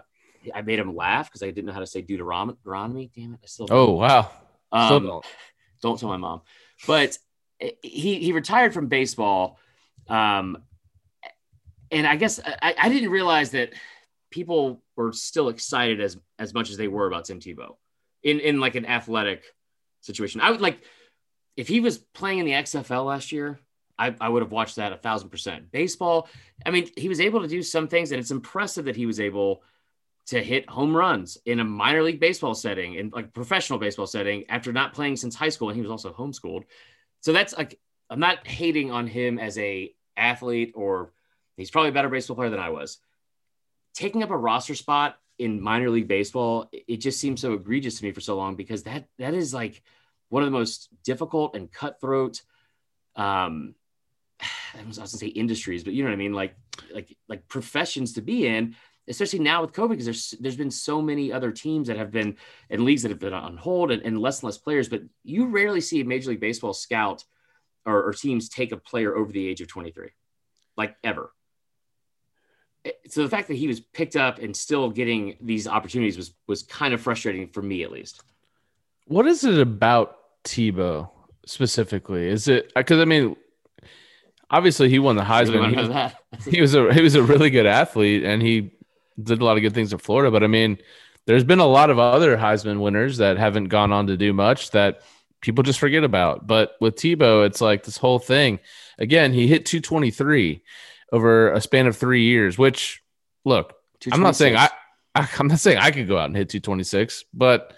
[0.54, 3.10] I made him laugh because I didn't know how to say Deuteronomy.
[3.14, 3.78] Damn it, I still don't.
[3.78, 4.30] Oh wow.
[4.74, 5.26] Still Um, don't.
[5.82, 6.42] don't tell my mom.
[6.86, 7.18] But
[7.82, 9.58] he he retired from baseball,
[10.08, 10.58] um,
[11.90, 13.72] and I guess I, I didn't realize that
[14.30, 17.76] people were still excited as as much as they were about Tim Tebow
[18.22, 19.44] in in like an athletic
[20.00, 20.40] situation.
[20.40, 20.80] I would like
[21.56, 23.60] if he was playing in the XFL last year.
[23.98, 25.70] I, I would have watched that a thousand percent.
[25.70, 26.26] Baseball,
[26.64, 29.20] I mean, he was able to do some things, and it's impressive that he was
[29.20, 29.62] able
[30.26, 34.44] to hit home runs in a minor league baseball setting in like professional baseball setting
[34.48, 36.64] after not playing since high school and he was also homeschooled
[37.20, 41.12] so that's like i'm not hating on him as a athlete or
[41.56, 42.98] he's probably a better baseball player than i was
[43.94, 48.04] taking up a roster spot in minor league baseball it just seems so egregious to
[48.04, 49.82] me for so long because that that is like
[50.28, 52.42] one of the most difficult and cutthroat
[53.16, 53.74] um
[54.78, 56.54] I was gonna say industries, but you know what I mean, like
[56.92, 58.76] like like professions to be in,
[59.08, 62.36] especially now with COVID, because there's there's been so many other teams that have been
[62.70, 65.46] and leagues that have been on hold and, and less and less players, but you
[65.46, 67.24] rarely see a Major League Baseball scout
[67.84, 70.10] or, or teams take a player over the age of 23,
[70.76, 71.32] like ever.
[73.08, 76.62] So the fact that he was picked up and still getting these opportunities was was
[76.64, 78.22] kind of frustrating for me at least.
[79.06, 81.10] What is it about Tebow
[81.46, 82.28] specifically?
[82.28, 83.36] Is it because I mean,
[84.50, 85.70] obviously he won the Heisman.
[86.44, 88.72] He he was a he was a really good athlete, and he
[89.22, 90.30] did a lot of good things in Florida.
[90.30, 90.78] But I mean,
[91.26, 94.70] there's been a lot of other Heisman winners that haven't gone on to do much
[94.70, 95.02] that
[95.40, 96.46] people just forget about.
[96.46, 98.60] But with Tebow, it's like this whole thing.
[98.98, 100.62] Again, he hit 223
[101.12, 103.02] over a span of three years, which
[103.44, 103.74] look,
[104.10, 104.70] I'm not saying I,
[105.14, 107.74] I I'm not saying I could go out and hit 226, but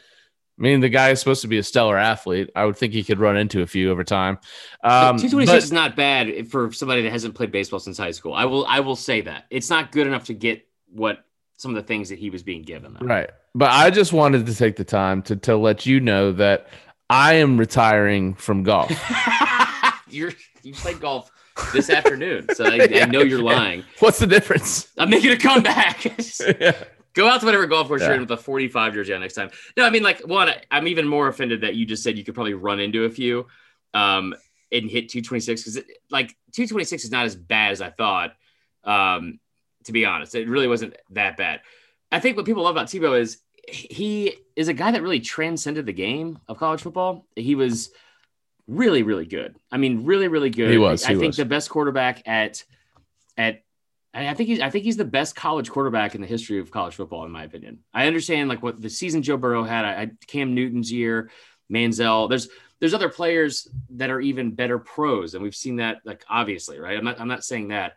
[0.58, 2.50] I mean, the guy is supposed to be a stellar athlete.
[2.54, 4.38] I would think he could run into a few over time.
[4.84, 8.34] Um, 226 is not bad for somebody that hasn't played baseball since high school.
[8.34, 9.46] I will I will say that.
[9.50, 11.24] It's not good enough to get what
[11.56, 12.94] some of the things that he was being given.
[12.94, 13.06] Though.
[13.06, 13.30] Right.
[13.54, 16.68] But I just wanted to take the time to to let you know that
[17.10, 18.92] I am retiring from golf.
[20.08, 20.32] You're
[20.62, 21.30] you played golf
[21.72, 23.84] this afternoon, so I, yeah, I know you're lying.
[24.00, 24.88] What's the difference?
[24.98, 26.04] I'm making a comeback.
[26.60, 26.72] yeah.
[27.14, 28.08] Go out to whatever golf course yeah.
[28.08, 29.50] you're in with a 45 jersey on next time.
[29.76, 32.34] No, I mean, like, one, I'm even more offended that you just said you could
[32.34, 33.46] probably run into a few
[33.94, 34.34] um,
[34.72, 35.76] and hit 226 because,
[36.10, 38.32] like, 226 is not as bad as I thought.
[38.82, 39.38] Um,
[39.84, 41.60] to be honest, it really wasn't that bad.
[42.10, 43.38] I think what people love about Tebow is
[43.68, 47.26] he is a guy that really transcended the game of college football.
[47.36, 47.90] He was
[48.66, 49.56] really, really good.
[49.70, 50.70] I mean, really, really good.
[50.70, 51.04] He was.
[51.04, 51.36] He I think was.
[51.36, 52.62] the best quarterback at
[53.36, 53.62] at
[54.14, 56.94] I think he's I think he's the best college quarterback in the history of college
[56.94, 57.80] football, in my opinion.
[57.92, 59.84] I understand like what the season Joe Burrow had.
[59.84, 61.30] I, I Cam Newton's year,
[61.72, 62.28] Manziel.
[62.28, 62.48] There's
[62.78, 66.96] there's other players that are even better pros, and we've seen that like obviously, right?
[66.96, 67.94] I'm not I'm not saying that.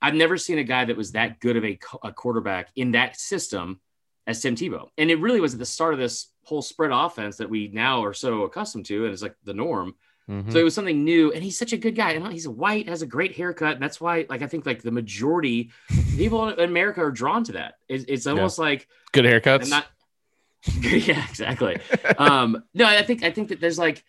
[0.00, 3.18] I've never seen a guy that was that good of a, a quarterback in that
[3.18, 3.80] system
[4.28, 7.38] as Tim Tebow, and it really was at the start of this whole spread offense
[7.38, 9.94] that we now are so accustomed to, and it's like the norm.
[10.30, 10.50] Mm-hmm.
[10.50, 12.12] So it was something new, and he's such a good guy.
[12.12, 14.90] And he's white, has a great haircut, and that's why, like, I think like the
[14.90, 15.70] majority
[16.16, 17.76] people in America are drawn to that.
[17.88, 18.64] It's, it's almost yeah.
[18.64, 19.70] like good haircuts.
[19.70, 19.86] Not,
[20.82, 21.78] yeah, exactly.
[22.18, 24.04] um, no, I think I think that there's like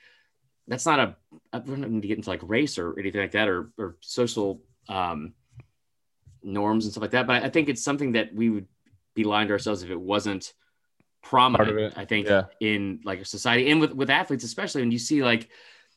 [0.68, 1.16] that's not a.
[1.54, 4.62] I don't need to get into like race or anything like that or or social
[4.90, 5.34] um,
[6.44, 7.28] norms and stuff like that.
[7.28, 8.68] But I think it's something that we would
[9.20, 10.54] be lying to ourselves if it wasn't
[11.22, 11.98] prominent.
[11.98, 12.46] I think yeah.
[12.60, 15.50] in like a society and with with athletes, especially when you see like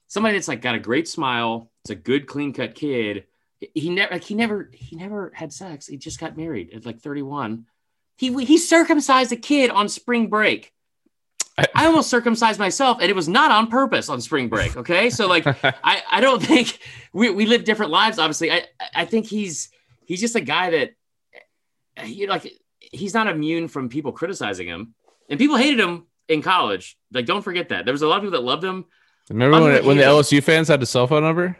[0.09, 3.25] somebody that's like got a great smile, it's a good clean cut kid.
[3.75, 5.87] He never like he never he never had sex.
[5.87, 7.67] He just got married at like 31.
[8.17, 10.73] He he circumcised a kid on spring break.
[11.75, 14.77] I almost circumcised myself, and it was not on purpose on spring break.
[14.77, 15.47] Okay, so like
[15.85, 16.79] I I don't think
[17.13, 18.19] we we live different lives.
[18.19, 18.65] Obviously, I
[18.95, 19.71] I think he's
[20.05, 20.95] he's just a guy that
[22.05, 22.53] you know like
[22.93, 24.95] he's not immune from people criticizing him,
[25.29, 26.97] and people hated him in college.
[27.13, 28.85] Like don't forget that there was a lot of people that loved him
[29.31, 31.57] Remember when, when the LSU fans had the cell phone number?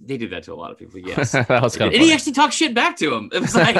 [0.00, 0.98] They did that to a lot of people.
[1.00, 1.94] Yes, that was kind of.
[1.94, 3.30] And he actually talked shit back to him.
[3.32, 3.76] It was like,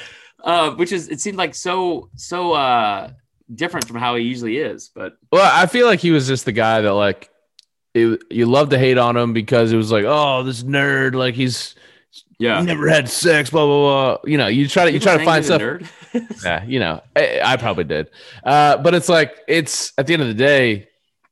[0.44, 3.10] uh, which is it seemed like so so uh,
[3.54, 4.90] different from how he usually is.
[4.94, 7.30] But well, I feel like he was just the guy that like
[7.94, 11.34] it, you love to hate on him because it was like, oh, this nerd, like
[11.34, 11.74] he's
[12.38, 14.30] yeah, never had sex, blah blah blah.
[14.30, 15.62] You know, you try to you try to find stuff.
[16.44, 18.10] yeah, you know, I, I probably did,
[18.44, 20.88] uh, but it's like it's at the end of the day,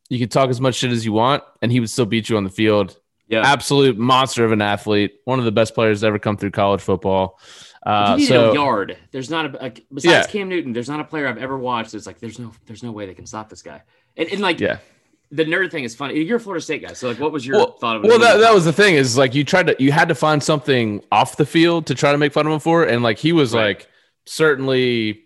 [0.08, 2.36] you could talk as much shit as you want, and he would still beat you
[2.36, 2.98] on the field.
[3.26, 6.52] Yeah, absolute monster of an athlete, one of the best players to ever come through
[6.52, 7.38] college football.
[7.84, 8.98] Uh, you need so, a yard.
[9.12, 10.32] There's not a like, besides yeah.
[10.32, 10.72] Cam Newton.
[10.72, 13.14] There's not a player I've ever watched that's like there's no there's no way they
[13.14, 13.82] can stop this guy.
[14.16, 14.78] And, and like yeah,
[15.30, 16.20] the nerd thing is funny.
[16.22, 18.08] You're a Florida State guy, so like, what was your well, thought of it?
[18.08, 20.42] Well, that, that was the thing is like you tried to you had to find
[20.42, 23.32] something off the field to try to make fun of him for, and like he
[23.32, 23.78] was right.
[23.78, 23.88] like
[24.24, 25.24] certainly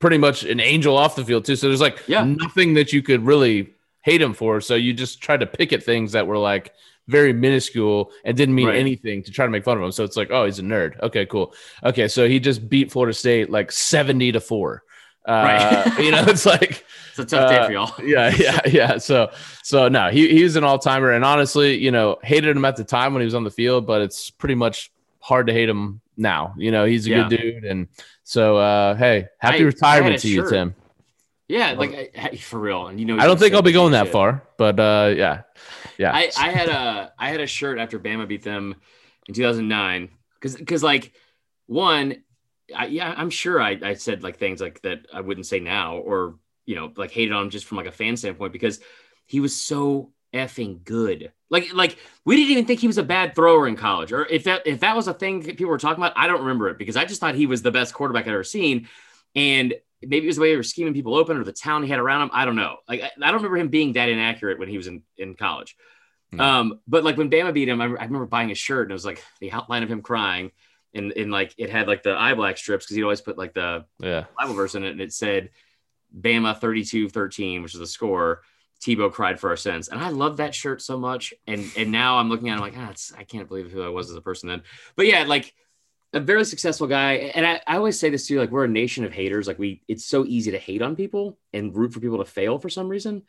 [0.00, 1.56] pretty much an angel off the field too.
[1.56, 2.24] So there's like yeah.
[2.24, 4.60] nothing that you could really hate him for.
[4.60, 6.72] So you just tried to pick at things that were like
[7.06, 8.76] very minuscule and didn't mean right.
[8.76, 9.92] anything to try to make fun of him.
[9.92, 10.98] So it's like, oh, he's a nerd.
[11.00, 11.54] Okay, cool.
[11.84, 14.82] Okay, so he just beat Florida State like 70 to 4.
[15.28, 15.98] Uh, right.
[15.98, 16.84] you know, it's like
[17.20, 17.92] it's a tough day for y'all.
[17.98, 18.98] Uh, yeah, yeah, yeah.
[18.98, 19.30] So,
[19.62, 22.84] so no, he he's an all timer, and honestly, you know, hated him at the
[22.84, 24.90] time when he was on the field, but it's pretty much
[25.20, 26.54] hard to hate him now.
[26.56, 27.28] You know, he's a yeah.
[27.28, 27.88] good dude, and
[28.24, 30.74] so uh, hey, happy I, retirement I to you, Tim.
[31.50, 32.86] Yeah, like I, for real.
[32.86, 34.12] And you know, I don't think I'll be going that shit.
[34.12, 35.42] far, but uh, yeah,
[35.98, 36.12] yeah.
[36.14, 38.76] I, I had a I had a shirt after Bama beat them
[39.26, 41.12] in 2009 because because like
[41.66, 42.22] one,
[42.74, 45.96] I, yeah, I'm sure I, I said like things like that I wouldn't say now
[45.96, 46.36] or
[46.70, 48.78] you know like hated on him just from like a fan standpoint because
[49.26, 51.32] he was so effing good.
[51.50, 54.44] Like like we didn't even think he was a bad thrower in college, or if
[54.44, 56.96] that if that was a thing people were talking about, I don't remember it because
[56.96, 58.88] I just thought he was the best quarterback I'd ever seen.
[59.34, 61.88] And maybe it was the way they were scheming people open or the town he
[61.88, 62.30] had around him.
[62.32, 62.76] I don't know.
[62.88, 65.76] Like I, I don't remember him being that inaccurate when he was in, in college.
[66.32, 66.40] Mm.
[66.40, 68.94] Um, but like when Bama beat him, I, I, remember buying a shirt and it
[68.94, 70.52] was like the outline of him crying
[70.94, 73.52] and, and like it had like the eye black strips because he'd always put like
[73.52, 74.26] the yeah.
[74.38, 75.50] Bible verse in it and it said
[76.18, 78.42] Bama 32-13, which is the score.
[78.80, 79.88] Tebow cried for our sins.
[79.88, 81.34] And I love that shirt so much.
[81.46, 83.88] And and now I'm looking at it, I'm like, ah, I can't believe who I
[83.90, 84.62] was as a person then.
[84.96, 85.54] But yeah, like
[86.12, 87.12] a very successful guy.
[87.34, 89.46] And I, I always say this too, like we're a nation of haters.
[89.46, 92.58] Like we, it's so easy to hate on people and root for people to fail
[92.58, 93.22] for some reason.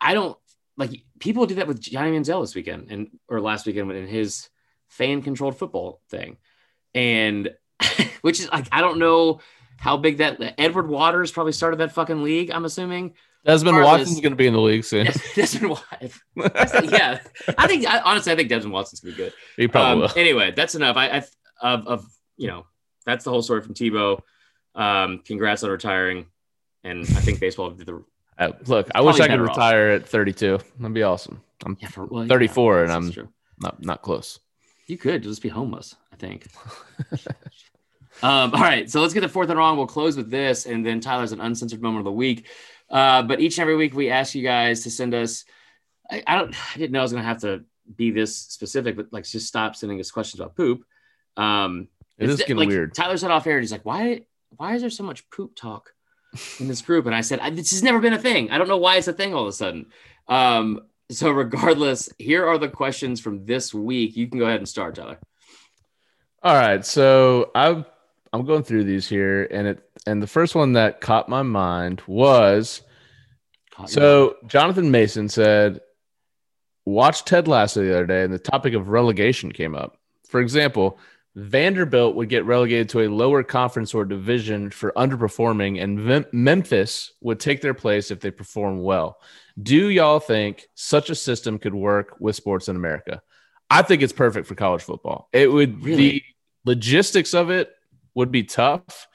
[0.00, 0.38] I don't
[0.76, 4.48] like people do that with Johnny Manziel this weekend and or last weekend in his
[4.86, 6.36] fan controlled football thing,
[6.94, 7.50] and
[8.22, 9.40] which is like I don't know
[9.78, 12.50] how big that Edward Waters probably started that fucking league.
[12.50, 13.14] I'm assuming.
[13.44, 15.06] Desmond Watson's going to be in the league soon.
[15.34, 16.20] Desmond Watson.
[16.90, 17.20] yeah,
[17.56, 19.32] I think I, honestly, I think Desmond Watson's going to be good.
[19.56, 20.18] He probably um, will.
[20.18, 20.96] Anyway, that's enough.
[20.96, 21.24] I, I
[21.62, 22.06] of, of
[22.36, 22.66] you know
[23.06, 24.20] that's the whole story from Tebow.
[24.74, 26.26] Um, congrats on retiring,
[26.84, 28.04] and I think baseball did the.
[28.36, 30.02] Uh, look, I wish I could retire off.
[30.02, 30.58] at 32.
[30.78, 31.40] That'd be awesome.
[31.64, 33.28] I'm yeah, for, well, 34 yeah, and I'm true.
[33.60, 34.40] not not close.
[34.86, 35.96] You could just be homeless.
[36.12, 36.48] I think.
[38.22, 39.76] um, all right, so let's get the fourth and wrong.
[39.76, 42.46] We'll close with this, and then Tyler's an uncensored moment of the week.
[42.90, 45.44] Uh, but each and every week, we ask you guys to send us.
[46.10, 46.54] I, I don't.
[46.74, 47.64] I didn't know I was going to have to
[47.94, 50.84] be this specific, but like just stop sending us questions about poop.
[51.36, 51.88] Um,
[52.18, 52.94] it is getting like, weird.
[52.94, 54.22] Tyler said off air, he's like, "Why?
[54.56, 55.92] Why is there so much poop talk
[56.58, 58.50] in this group?" And I said, "This has never been a thing.
[58.50, 59.86] I don't know why it's a thing all of a sudden."
[60.26, 64.16] Um, so, regardless, here are the questions from this week.
[64.16, 65.18] You can go ahead and start, Tyler.
[66.42, 66.84] All right.
[66.84, 67.84] So I'm
[68.32, 72.02] I'm going through these here, and it and the first one that caught my mind
[72.06, 72.82] was
[73.70, 75.80] caught so Jonathan Mason said,
[76.84, 79.98] "Watch Ted Lasso the other day, and the topic of relegation came up.
[80.28, 80.98] For example."
[81.36, 87.38] Vanderbilt would get relegated to a lower conference or division for underperforming, and Memphis would
[87.38, 89.20] take their place if they perform well.
[89.62, 93.22] Do y'all think such a system could work with sports in America?
[93.70, 95.28] I think it's perfect for college football.
[95.32, 96.10] It would really?
[96.10, 96.22] the
[96.64, 97.72] logistics of it
[98.14, 99.06] would be tough,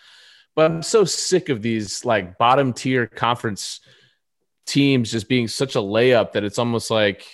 [0.55, 3.79] but I'm so sick of these like bottom tier conference
[4.65, 7.25] teams just being such a layup that it's almost like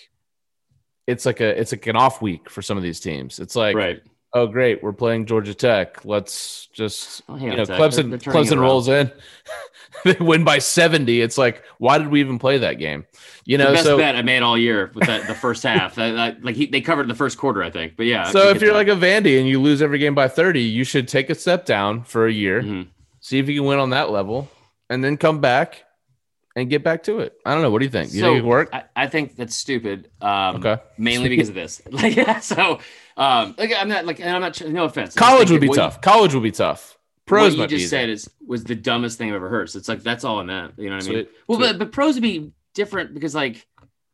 [1.06, 3.40] it's like a it's like an off week for some of these teams.
[3.40, 4.02] It's like right
[4.34, 6.04] oh great, we're playing Georgia Tech.
[6.06, 9.12] Let's just oh, you know, Clemson they're, they're Clemson rolls in,
[10.04, 11.22] they win by seventy.
[11.22, 13.06] It's like, why did we even play that game?
[13.46, 15.98] You know, the best so, bet I made all year with that the first half.
[15.98, 17.96] like he, they covered the first quarter, I think.
[17.98, 18.30] But yeah.
[18.32, 18.88] So if you're that.
[18.88, 21.66] like a Vandy and you lose every game by thirty, you should take a step
[21.66, 22.90] down for a year, mm-hmm.
[23.22, 24.50] see if you can win on that level,
[24.90, 25.86] and then come back
[26.56, 27.38] and get back to it.
[27.46, 27.72] I don't know.
[27.72, 28.14] What do you think?
[28.14, 28.70] You so, think it work?
[28.74, 30.10] I, I, think that's stupid.
[30.22, 30.78] Um, okay.
[30.98, 31.82] Mainly because of this.
[31.92, 32.80] Like, yeah, so
[33.20, 35.14] um, like I'm not like and I'm not no offense.
[35.14, 35.96] College would be tough.
[35.96, 36.98] You, College would be tough.
[37.26, 39.70] Pros what you just said is was the dumbest thing I've ever heard.
[39.70, 40.74] So it's like that's all I meant.
[40.78, 41.28] You know what I mean?
[41.48, 43.68] Well, but but pros would be different because like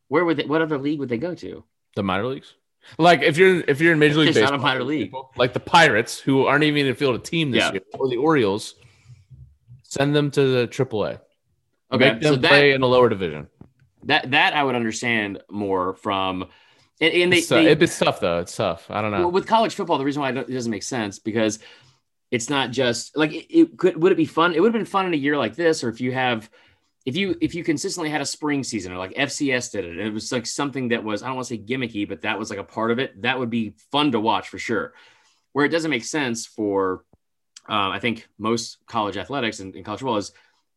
[0.08, 1.64] where would they, what other league would they go to?
[1.94, 2.54] The minor leagues.
[2.98, 5.12] Like if you're if you're in Major League Baseball, minor league.
[5.36, 7.72] like the Pirates, who aren't even in the field a team this yeah.
[7.72, 8.74] year, or the Orioles,
[9.82, 11.20] send them to the AAA.
[11.92, 13.48] Okay, Make them so that, play in a lower division.
[14.04, 16.46] That that I would understand more from
[17.00, 18.38] and, and they, it's, they, it's tough though.
[18.38, 18.90] It's tough.
[18.90, 19.20] I don't know.
[19.20, 21.58] Well, with college football, the reason why it doesn't make sense because
[22.30, 24.00] it's not just like it, it, could.
[24.02, 24.54] Would it be fun?
[24.54, 26.50] It would have been fun in a year like this, or if you have,
[27.04, 30.12] if you if you consistently had a spring season, or like FCS did it, it
[30.12, 32.58] was like something that was I don't want to say gimmicky, but that was like
[32.58, 33.20] a part of it.
[33.22, 34.94] That would be fun to watch for sure.
[35.52, 37.04] Where it doesn't make sense for,
[37.66, 40.32] um, I think most college athletics and, and college football is,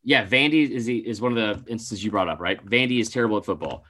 [0.05, 2.65] yeah, Vandy is the, is one of the instances you brought up, right?
[2.65, 3.83] Vandy is terrible at football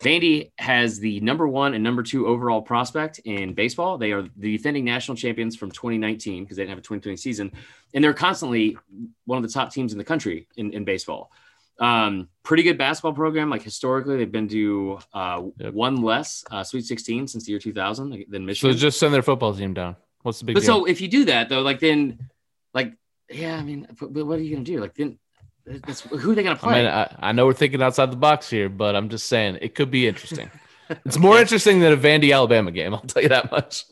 [0.00, 3.96] Vandy has the number one and number two overall prospect in baseball.
[3.96, 7.52] They are the defending national champions from 2019 because they didn't have a 2020 season,
[7.94, 8.76] and they're constantly
[9.24, 11.30] one of the top teams in the country in, in baseball.
[11.78, 13.50] Um, pretty good basketball program.
[13.50, 15.72] Like historically, they've been to uh, yep.
[15.72, 18.74] one less uh, Sweet 16 since the year 2000 than Michigan.
[18.74, 19.96] So just send their football team down.
[20.22, 20.54] What's the big?
[20.54, 20.80] But deal?
[20.80, 22.30] so if you do that though, like then,
[22.72, 22.94] like
[23.30, 24.80] yeah, I mean, but what are you gonna do?
[24.80, 25.18] Like then
[25.66, 26.74] it's, who are they going to play?
[26.74, 29.58] I, mean, I, I, know we're thinking outside the box here, but I'm just saying
[29.62, 30.50] it could be interesting.
[31.04, 32.94] it's more interesting than a Vandy Alabama game.
[32.94, 33.84] I'll tell you that much.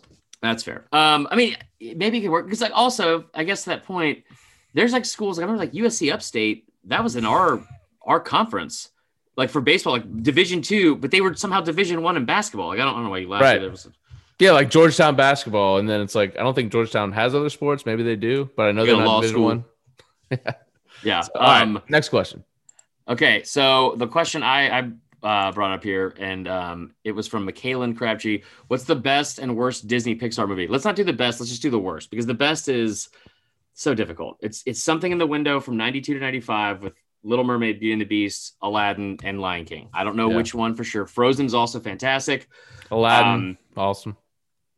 [0.42, 0.84] That's fair.
[0.92, 4.24] Um, I mean, maybe it could work because, like, also, I guess that point,
[4.74, 5.38] there's like schools.
[5.38, 6.68] Like, I remember like USC Upstate.
[6.86, 7.62] That was in our
[8.04, 8.90] our conference,
[9.36, 12.68] like for baseball, like Division two, but they were somehow Division one in basketball.
[12.68, 13.42] Like, I don't, I don't know why you laughed.
[13.42, 13.70] Right.
[13.70, 13.88] Was,
[14.40, 17.86] yeah, like Georgetown basketball, and then it's like I don't think Georgetown has other sports.
[17.86, 19.44] Maybe they do, but I know they're not Division school.
[19.44, 19.64] one.
[20.30, 20.52] Yeah.
[21.22, 21.90] So, um, right.
[21.90, 22.44] Next question.
[23.08, 24.90] Okay, so the question I, I
[25.22, 28.42] uh, brought up here, and um, it was from Michaelan Crabtree.
[28.68, 30.66] What's the best and worst Disney Pixar movie?
[30.66, 31.40] Let's not do the best.
[31.40, 33.08] Let's just do the worst because the best is
[33.74, 34.38] so difficult.
[34.40, 36.94] It's it's something in the window from '92 to '95 with
[37.24, 39.88] Little Mermaid, Beauty and the Beast, Aladdin, and Lion King.
[39.94, 40.36] I don't know yeah.
[40.36, 41.06] which one for sure.
[41.06, 42.48] Frozen's also fantastic.
[42.90, 44.16] Aladdin, um, awesome.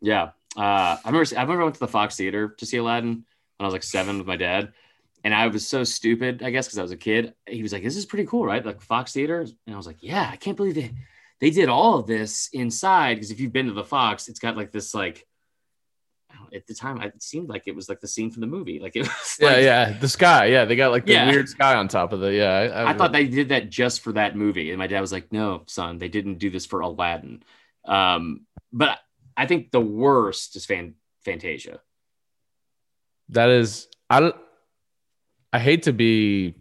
[0.01, 1.29] Yeah, uh, I remember.
[1.37, 3.25] I remember I went to the Fox Theater to see Aladdin
[3.57, 4.73] when I was like seven with my dad
[5.25, 7.35] and I was so stupid, I guess, because I was a kid.
[7.49, 8.65] He was like, "This is pretty cool, right?
[8.65, 10.93] Like Fox Theater." And I was like, "Yeah, I can't believe they
[11.41, 14.57] they did all of this inside." Because if you've been to the Fox, it's got
[14.57, 15.27] like this like
[16.53, 18.79] at the time it seemed like it was like the scene from the movie.
[18.79, 19.99] Like it was Yeah, like, yeah.
[19.99, 20.47] The sky.
[20.47, 21.31] Yeah, they got like the Yeah.
[21.31, 22.33] weird sky on top of the.
[22.33, 24.71] Yeah, I, I thought they did that just for that movie.
[24.71, 27.43] And my dad was like, no, son, they didn't do this for Aladdin.
[27.85, 28.99] Um, but
[29.37, 30.95] I think the worst is Fan
[31.25, 31.81] Fantasia.
[33.31, 33.89] that is.
[34.11, 34.37] I don't.
[35.55, 36.57] I hate to be.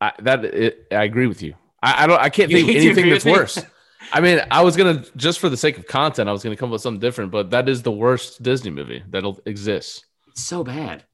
[0.00, 1.54] I that it, I agree with you.
[1.82, 2.20] I, I don't.
[2.20, 3.64] I can't You think of hate to anything that's worse.
[4.12, 6.70] I mean, I was gonna just for the sake of content, I was gonna come
[6.70, 10.04] up with something different, but that is the worst Disney movie that'll exist.
[10.28, 11.04] It's so bad.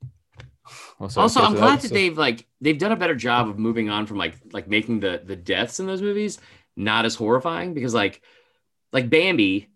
[0.99, 3.91] Also, also, I'm glad that's- that they've like they've done a better job of moving
[3.91, 6.39] on from like like making the the deaths in those movies
[6.77, 8.23] not as horrifying because like
[8.93, 9.69] like Bambi,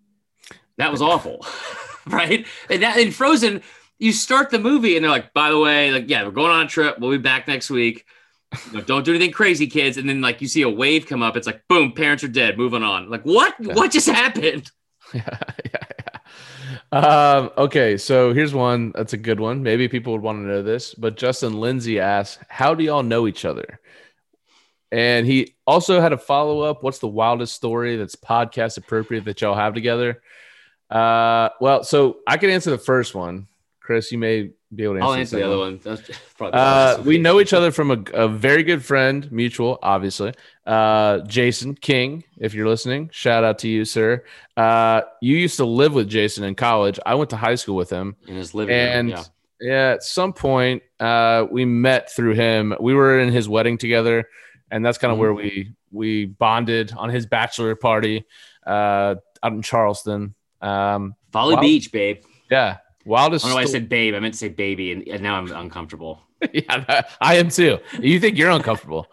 [0.79, 1.45] that was awful,
[2.07, 2.47] right?
[2.71, 3.63] And that in Frozen,
[3.99, 6.67] you start the movie and they're like, by the way, like yeah, we're going on
[6.67, 6.99] a trip.
[6.99, 8.05] We'll be back next week.
[8.67, 9.97] You know, don't do anything crazy, kids.
[9.97, 11.37] And then like you see a wave come up.
[11.37, 12.57] It's like boom, parents are dead.
[12.57, 13.11] Moving on.
[13.11, 13.55] Like what?
[13.59, 14.71] What just happened?
[15.15, 16.19] yeah, yeah, yeah.
[16.91, 19.63] Um, okay, so here's one that's a good one.
[19.63, 23.27] Maybe people would want to know this, but Justin Lindsay asks, How do y'all know
[23.27, 23.81] each other?
[24.91, 26.83] And he also had a follow up.
[26.83, 30.23] What's the wildest story that's podcast appropriate that y'all have together?
[30.91, 33.49] Uh, well, so I can answer the first one.
[33.89, 35.73] Chris, you may be able to answer, I'll answer the other one.
[35.77, 35.81] one.
[35.83, 36.03] That's
[36.37, 40.35] probably Uh, we know each other from a, a very good friend, mutual, obviously.
[40.67, 44.23] Uh, Jason King, if you're listening, shout out to you, sir.
[44.59, 47.01] Uh, you used to live with Jason in college.
[47.07, 49.25] I went to high school with him, in his living and room.
[49.63, 49.69] Yeah.
[49.71, 52.75] yeah, at some point, uh, we met through him.
[52.79, 54.29] We were in his wedding together,
[54.71, 58.27] and that's kind of where we we bonded on his bachelor party
[58.67, 60.35] uh, out in Charleston.
[60.61, 61.63] Um, Folly Wow.
[61.63, 62.19] Beach, babe.
[62.51, 62.77] yeah,
[63.09, 63.45] wildest.
[63.45, 64.15] I don't know why I said babe.
[64.15, 66.23] I meant to say baby, and, and now I'm uncomfortable.
[66.53, 67.79] yeah, I am too.
[68.01, 69.09] You think you're uncomfortable?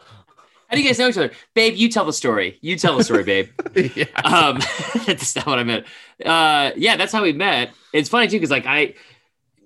[0.68, 1.32] How do you guys know each other?
[1.54, 2.58] Babe, you tell the story.
[2.62, 3.50] You tell the story, babe.
[3.96, 4.06] yeah.
[4.24, 4.60] Um,
[5.06, 5.86] that's not what I meant.
[6.24, 7.72] Uh, yeah, that's how we met.
[7.94, 8.96] It's funny too, because like I,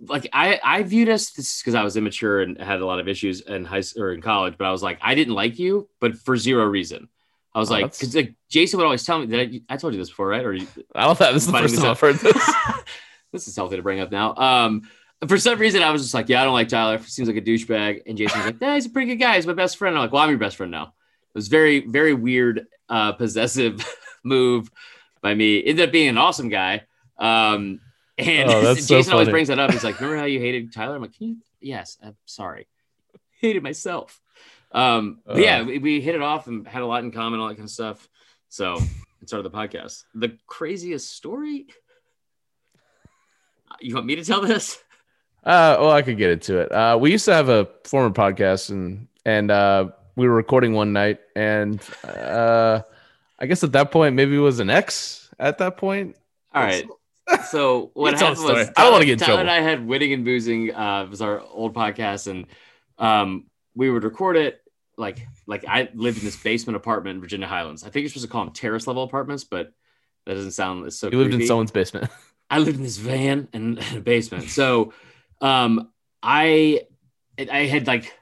[0.05, 3.07] like I, I viewed us this because I was immature and had a lot of
[3.07, 4.55] issues in high or in college.
[4.57, 7.09] But I was like, I didn't like you, but for zero reason.
[7.53, 9.93] I was Oh, like, because like Jason would always tell me that I, I told
[9.93, 10.45] you this before, right?
[10.45, 10.55] Or
[10.93, 11.33] I love that.
[11.33, 11.91] This is the first time.
[11.91, 12.49] I've heard this.
[13.31, 14.35] This is healthy to bring up now.
[14.35, 14.81] Um,
[15.27, 16.97] for some reason, I was just like, yeah, I don't like Tyler.
[16.97, 18.03] He seems like a douchebag.
[18.07, 19.35] And Jason's like, yeah, he's a pretty good guy.
[19.35, 19.95] He's my best friend.
[19.95, 20.83] I'm like, well, I'm your best friend now.
[20.85, 23.85] It was very, very weird, uh, possessive
[24.23, 24.71] move
[25.21, 25.63] by me.
[25.63, 26.83] Ended up being an awesome guy.
[27.17, 27.81] Um,
[28.17, 29.71] and Oh, that's so Jason always brings that up.
[29.71, 30.95] He's like, remember how you hated Tyler?
[30.95, 31.37] I'm like, Can you?
[31.59, 32.67] yes, I'm sorry.
[33.41, 34.19] Hated myself.
[34.71, 35.65] Um, but yeah, Uh.
[35.65, 37.71] we, we hit it off and had a lot in common, all that kind of
[37.71, 38.07] stuff.
[38.49, 38.75] So
[39.21, 40.03] it started the podcast.
[40.15, 41.67] The craziest story.
[43.79, 44.81] You want me to tell this?
[45.43, 46.71] Uh, well, I could get into it.
[46.71, 50.91] Uh, we used to have a former podcast, and and uh, we were recording one
[50.93, 52.81] night, and uh,
[53.39, 55.29] I guess at that point, maybe it was an ex.
[55.39, 56.17] At that point,
[56.53, 56.85] All right.
[57.49, 58.65] So what happened was story.
[58.75, 59.41] I don't wanna get in Tyler trouble.
[59.41, 62.47] and I had Winning and Boozing uh was our old podcast and
[62.97, 63.45] um
[63.75, 64.59] we would record it
[64.97, 67.83] like like I lived in this basement apartment in Virginia Highlands.
[67.83, 69.71] I think you're supposed to call them terrace level apartments, but
[70.25, 72.09] that doesn't sound so you lived in someone's basement.
[72.49, 74.49] I lived in this van and in a basement.
[74.49, 74.93] So
[75.41, 75.89] um
[76.21, 76.81] I
[77.39, 78.13] I had like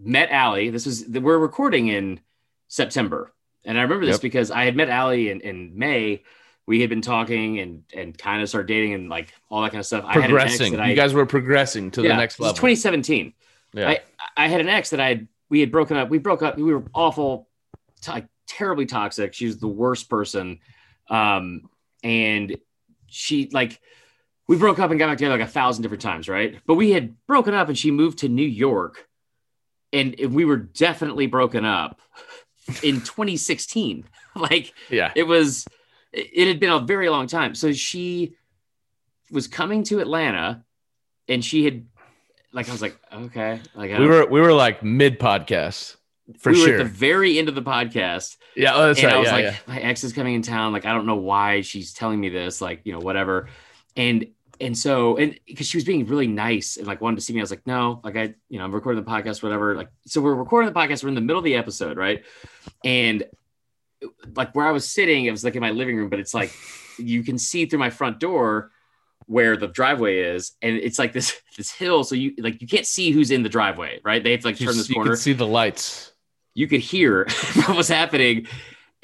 [0.00, 0.70] met Allie.
[0.70, 2.20] This was we're recording in
[2.68, 3.32] September.
[3.64, 4.22] And I remember this Yep.
[4.22, 6.22] because I had met Allie in, in May.
[6.66, 9.80] We had been talking and and kind of started dating and like all that kind
[9.80, 10.04] of stuff.
[10.06, 10.80] I had an ex progressing.
[10.80, 12.54] I, you guys were progressing to the next level.
[12.54, 13.32] 2017.
[13.74, 13.88] yeah.
[13.88, 14.00] I
[14.36, 16.08] I had an ex that I had we had broken up.
[16.08, 16.56] We broke up.
[16.56, 17.48] We were awful,
[18.08, 19.34] like, terribly toxic.
[19.34, 20.60] She was the worst person.
[21.10, 21.68] Um,
[22.02, 22.56] and
[23.12, 23.80] she like
[24.48, 26.58] we broke up and got back together like a thousand different times, right?
[26.66, 29.08] But we had broken up and she moved to New York,
[29.92, 32.00] and we were definitely broken up
[32.82, 34.04] in 2016.
[34.34, 35.12] like yeah.
[35.14, 35.66] it was
[36.12, 38.34] it had been a very long time so she
[39.30, 40.64] was coming to atlanta
[41.28, 41.86] and she had
[42.52, 45.96] like i was like okay like We were we were like mid podcast
[46.38, 46.74] for we were sure.
[46.76, 48.36] at the very end of the podcast.
[48.56, 49.16] Yeah, oh, that's and right.
[49.16, 49.56] i was yeah, like yeah.
[49.66, 50.72] my ex is coming in town.
[50.72, 53.48] Like i don't know why she's telling me this like you know whatever.
[53.96, 54.26] And
[54.60, 57.40] and so and because she was being really nice and like wanted to see me.
[57.40, 59.74] I was like no like i you know i'm recording the podcast whatever.
[59.74, 61.02] Like so we're recording the podcast.
[61.02, 62.24] We're in the middle of the episode right?
[62.84, 63.24] And
[64.34, 66.52] like where i was sitting it was like in my living room but it's like
[66.98, 68.72] you can see through my front door
[69.26, 70.52] where the driveway is.
[70.62, 72.04] And it's like this this hill.
[72.04, 74.22] So you like you can't see who's in the driveway right?
[74.22, 75.10] They have to like turn this you corner.
[75.10, 76.11] can see the lights.
[76.54, 77.26] You could hear
[77.66, 78.46] what was happening.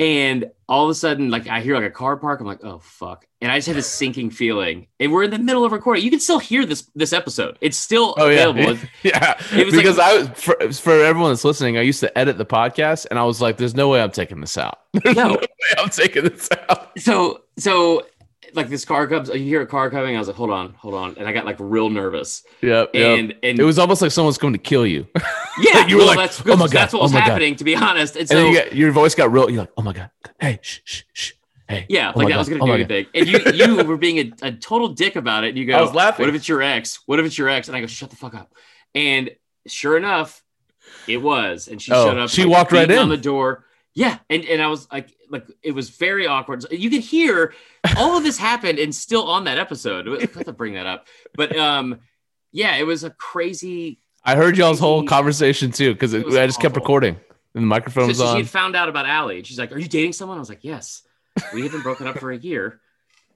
[0.00, 2.38] And all of a sudden, like I hear like a car park.
[2.40, 3.26] I'm like, oh fuck.
[3.40, 4.86] And I just had this sinking feeling.
[5.00, 6.04] And we're in the middle of recording.
[6.04, 7.58] You can still hear this this episode.
[7.60, 8.78] It's still Oh yeah, available.
[9.02, 9.34] yeah.
[9.52, 12.38] It was like- because I was for, for everyone that's listening, I used to edit
[12.38, 14.78] the podcast, and I was like, "There's no way I'm taking this out.
[14.92, 15.28] There's No.
[15.30, 15.46] no way
[15.78, 18.06] I'm taking this out." So so
[18.54, 20.16] like this car comes, you hear a car coming.
[20.16, 22.42] I was like, hold on, hold on, and I got like real nervous.
[22.62, 23.18] Yep, yep.
[23.18, 25.06] And and It was almost like someone's going to kill you.
[25.60, 27.64] yeah, you were like, that's, "Oh my God, that's what was oh God." happening, to
[27.64, 28.14] be honest.
[28.14, 29.50] And and so then you got, your voice got real.
[29.50, 31.32] You're like, oh my god, hey, shh, shh, shh,
[31.68, 31.86] hey.
[31.88, 33.06] Yeah, oh like that was gonna oh do God." anything.
[33.14, 35.48] And you you were being a, a total dick about it.
[35.50, 36.24] And you go, I was laughing.
[36.24, 37.00] What if it's your ex?
[37.06, 37.68] What if it's your ex?
[37.68, 38.52] And I go, shut the fuck up.
[38.94, 39.30] And
[39.66, 40.42] sure enough,
[41.06, 41.68] it was.
[41.68, 42.30] And she Oh, showed up.
[42.30, 43.64] she walked right beating on the door.
[43.94, 46.64] Yeah, and and I was like, like it was very awkward.
[46.70, 47.54] You could hear
[47.96, 50.08] all of this happened, and still on that episode.
[50.08, 52.00] I have to bring that up, but um,
[52.52, 53.98] yeah, it was a crazy.
[54.24, 57.14] I heard y'all's whole conversation too because I just kept recording
[57.54, 58.36] and the microphone So, was so she on.
[58.38, 59.38] had found out about Allie.
[59.38, 61.02] and She's like, "Are you dating someone?" I was like, "Yes."
[61.54, 62.80] We have been broken up for a year.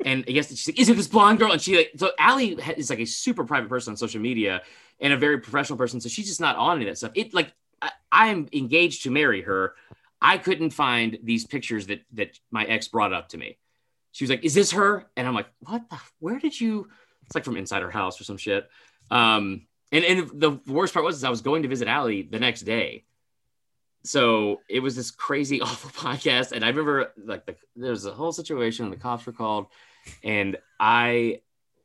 [0.04, 2.58] And I guess she's like, "Is it this blonde girl?" And she like, so Allie
[2.76, 4.62] is like a super private person on social media
[5.00, 6.00] and a very professional person.
[6.00, 7.12] So she's just not on any of that stuff.
[7.14, 7.52] It like
[8.10, 9.74] I'm engaged to marry her.
[10.22, 13.58] I couldn't find these pictures that that my ex brought up to me.
[14.12, 15.98] She was like, "Is this her?" And I'm like, "What the?
[16.20, 16.88] Where did you?"
[17.26, 18.68] It's like from inside her house or some shit.
[19.10, 22.38] Um, and and the worst part was is I was going to visit Allie the
[22.38, 23.04] next day,
[24.04, 28.12] so it was this crazy awful podcast and i remember like the, there was a
[28.12, 29.66] whole situation the cops were called
[30.22, 31.40] and i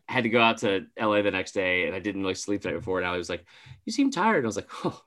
[0.07, 2.69] had to go out to la the next day and i didn't really sleep the
[2.69, 3.45] night before and i was like
[3.85, 5.01] you seem tired and i was like oh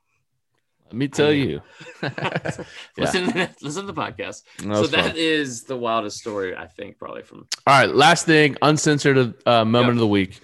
[0.90, 1.62] Let me tell you.
[2.02, 5.14] listen, to the, listen to the podcast That so that fun.
[5.16, 9.86] is the wildest story i think probably from All right, last thing, uncensored uh, moment
[9.86, 9.92] Yep.
[9.92, 10.40] of the week.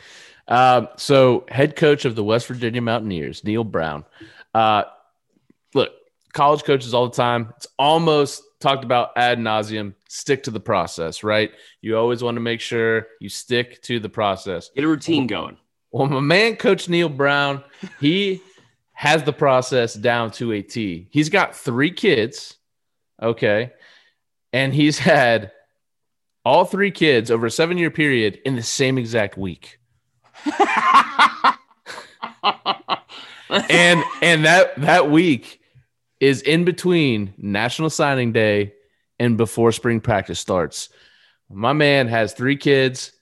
[0.49, 4.05] Um, so, head coach of the West Virginia Mountaineers, Neal Brown.
[4.55, 4.85] Uh,
[5.75, 5.91] look,
[6.33, 7.53] college coaches all the time.
[7.57, 9.95] It's almost talked about ad nauseum.
[10.09, 11.51] Stick to the process, right?
[11.83, 14.71] You always want to make sure you stick to the process.
[14.75, 15.57] get a routine going
[15.91, 17.65] Well, my man, Coach Neal Brown,
[18.01, 18.41] he
[18.97, 21.07] has the process down to a T.
[21.11, 22.57] He's got three kids,
[23.23, 23.73] okay,
[24.53, 25.53] and he's had
[26.45, 29.79] all three kids over a seven year period in the same exact week.
[33.49, 35.61] And and that that week
[36.21, 38.75] is in between National Signing Day
[39.19, 40.89] and before spring practice starts.
[41.49, 43.13] My man has three kids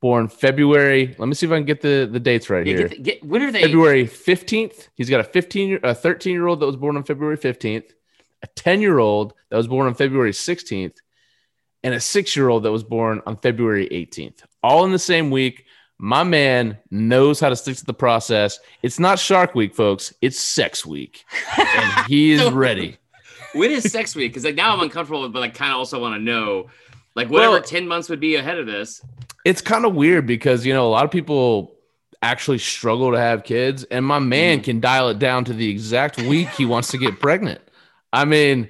[0.00, 1.14] born February.
[1.18, 2.88] Let me see if I can get the, the dates right Yeah, here.
[2.88, 4.88] get, get, when are they February 15th.
[4.94, 7.90] He's got a 15 year, a 13 year old that was born on February 15th,
[8.42, 10.96] a 10 year old that was born on February 16th,
[11.82, 14.42] and a six year old that was born on February 18th.
[14.62, 15.64] All in the same week.
[15.98, 18.58] My man knows how to stick to the process.
[18.82, 20.12] It's not Shark Week, folks.
[20.20, 21.24] It's Sex Week,
[21.56, 22.98] and he is ready.
[23.54, 26.14] when is sex week because like now i'm uncomfortable but like kind of also want
[26.14, 26.66] to know
[27.16, 29.02] like whatever Well- 10 months would be ahead of this
[29.44, 31.74] It's kind of weird because you know a lot of people
[32.22, 34.64] actually struggle to have kids, and my man Mhm.
[34.64, 37.60] can dial it down to the exact week he wants to get pregnant.
[38.12, 38.68] I mean,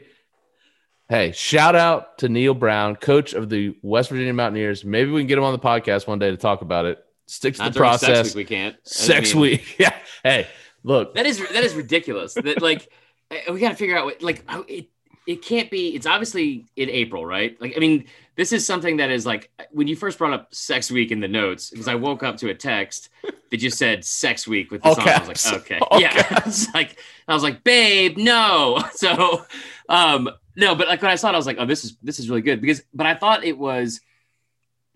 [1.08, 4.84] hey, shout out to Neal Brown, coach of the West Virginia Mountaineers.
[4.84, 6.98] Maybe we can get him on the podcast one day to talk about it.
[7.26, 8.16] Stick to the process.
[8.18, 9.74] sex week we can't Sex mean- week.
[9.78, 9.94] Yeah.
[10.22, 10.46] Hey,
[10.82, 11.14] look.
[11.14, 12.34] That is that is ridiculous.
[12.34, 12.88] that like
[13.50, 14.88] we got to figure out what like it
[15.26, 15.94] it can't be.
[15.94, 17.60] It's obviously in April, right?
[17.60, 18.06] Like I mean,
[18.36, 21.28] this is something that is like when you first brought up Sex Week in the
[21.28, 23.08] notes because I woke up to a text
[23.50, 25.08] that just said Sex Week with the All on.
[25.08, 26.26] I was like, okay, All yeah.
[26.30, 28.82] I was like, I was like, babe, no.
[28.94, 29.44] So,
[29.88, 32.18] um, no, but like when I saw it, I was like, oh, this is this
[32.18, 34.00] is really good because, but I thought it was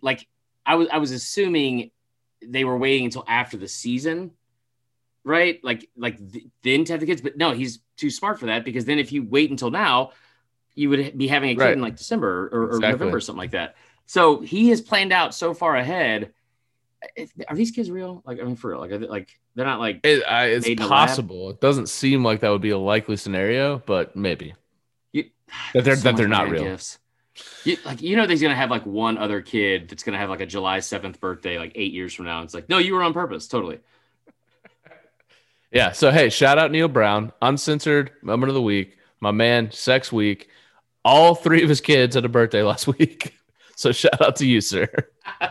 [0.01, 0.27] like
[0.65, 1.91] I was I was assuming
[2.43, 4.33] they were waiting until after the season
[5.25, 5.63] right?
[5.63, 8.65] Like like th- then to have the kids, but no, he's too smart for that
[8.65, 10.13] because then if you wait until now,
[10.75, 11.73] you would be having a kid Right.
[11.73, 12.91] in like December or, or Exactly.
[12.91, 13.77] November or something like that.
[14.07, 16.33] So he has planned out so far ahead.
[17.49, 18.23] Are these kids real?
[18.27, 18.81] Like I mean, for real?
[18.81, 21.09] Like are they, like they're not like It, I, it's Made in a lab?
[21.09, 21.51] possible.
[21.51, 24.55] It doesn't seem like that would be a likely scenario, but maybe
[25.13, 25.25] you,
[25.75, 26.65] that they're so that they're not real.
[26.65, 26.99] Gifts.
[27.65, 30.41] You, like you know, he's gonna have like one other kid that's gonna have like
[30.41, 32.43] a July seventh birthday, like eight years from now.
[32.43, 33.79] It's like, no, you were on purpose, totally.
[35.73, 35.93] Yeah.
[35.93, 40.49] So hey, shout out Neal Brown, uncensored moment of the week, my man, sex week.
[41.05, 43.35] All three of his kids had a birthday last week.
[43.77, 44.89] So shout out to you, sir.
[45.41, 45.47] all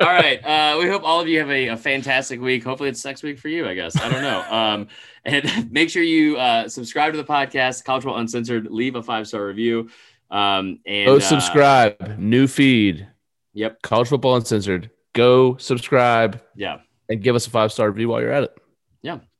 [0.00, 0.38] right.
[0.42, 2.64] Uh, we hope all of you have a, a fantastic week.
[2.64, 3.68] Hopefully, it's next week for you.
[3.68, 4.40] I guess I don't know.
[4.50, 4.88] Um,
[5.26, 8.68] and make sure you uh, subscribe to the podcast, College Football Uncensored.
[8.70, 9.90] Leave a five star review.
[10.30, 12.18] Um, and Go uh, subscribe.
[12.18, 13.06] New feed.
[13.52, 13.82] Yep.
[13.82, 14.90] College football uncensored.
[15.14, 16.78] Go subscribe Yeah.
[17.10, 18.56] and give us a five star review while you're at it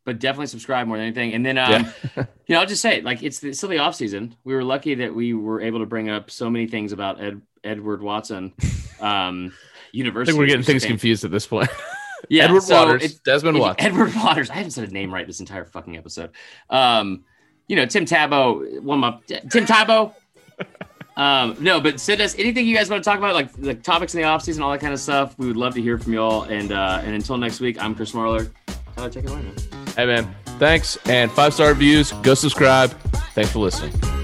[0.08, 1.34] but definitely subscribe more than anything.
[1.34, 1.92] And then, um, yeah.
[2.46, 4.34] you know, I'll just say it, like it's, still the off season.
[4.42, 7.42] We were lucky that we were able to bring up so many things about Ed,
[7.62, 8.54] Edward Watson,
[9.00, 9.52] um,
[9.92, 10.30] university.
[10.30, 11.68] I think we're getting things confused at this point.
[12.30, 14.48] yeah, Edward so Waters, it, Desmond it, Watson, Edward Waters.
[14.48, 16.30] I haven't said a name right this entire fucking episode.
[16.70, 17.26] Um,
[17.66, 20.14] you know, Tim Tabo, one up, Tim Tabo.
[21.18, 24.14] Um, no, but send us anything you guys want to talk about, like the topics
[24.14, 25.36] in the off season, all that kind of stuff.
[25.36, 26.44] We would love to hear from y'all.
[26.44, 28.50] And uh, and until next week, I'm Chris Marlar.
[28.98, 29.77] Tyler, take it away, man.
[29.96, 30.34] Hey, man.
[30.58, 30.96] Thanks.
[31.06, 32.12] And five star reviews.
[32.22, 32.90] Go subscribe.
[33.34, 34.17] Thanks for listening.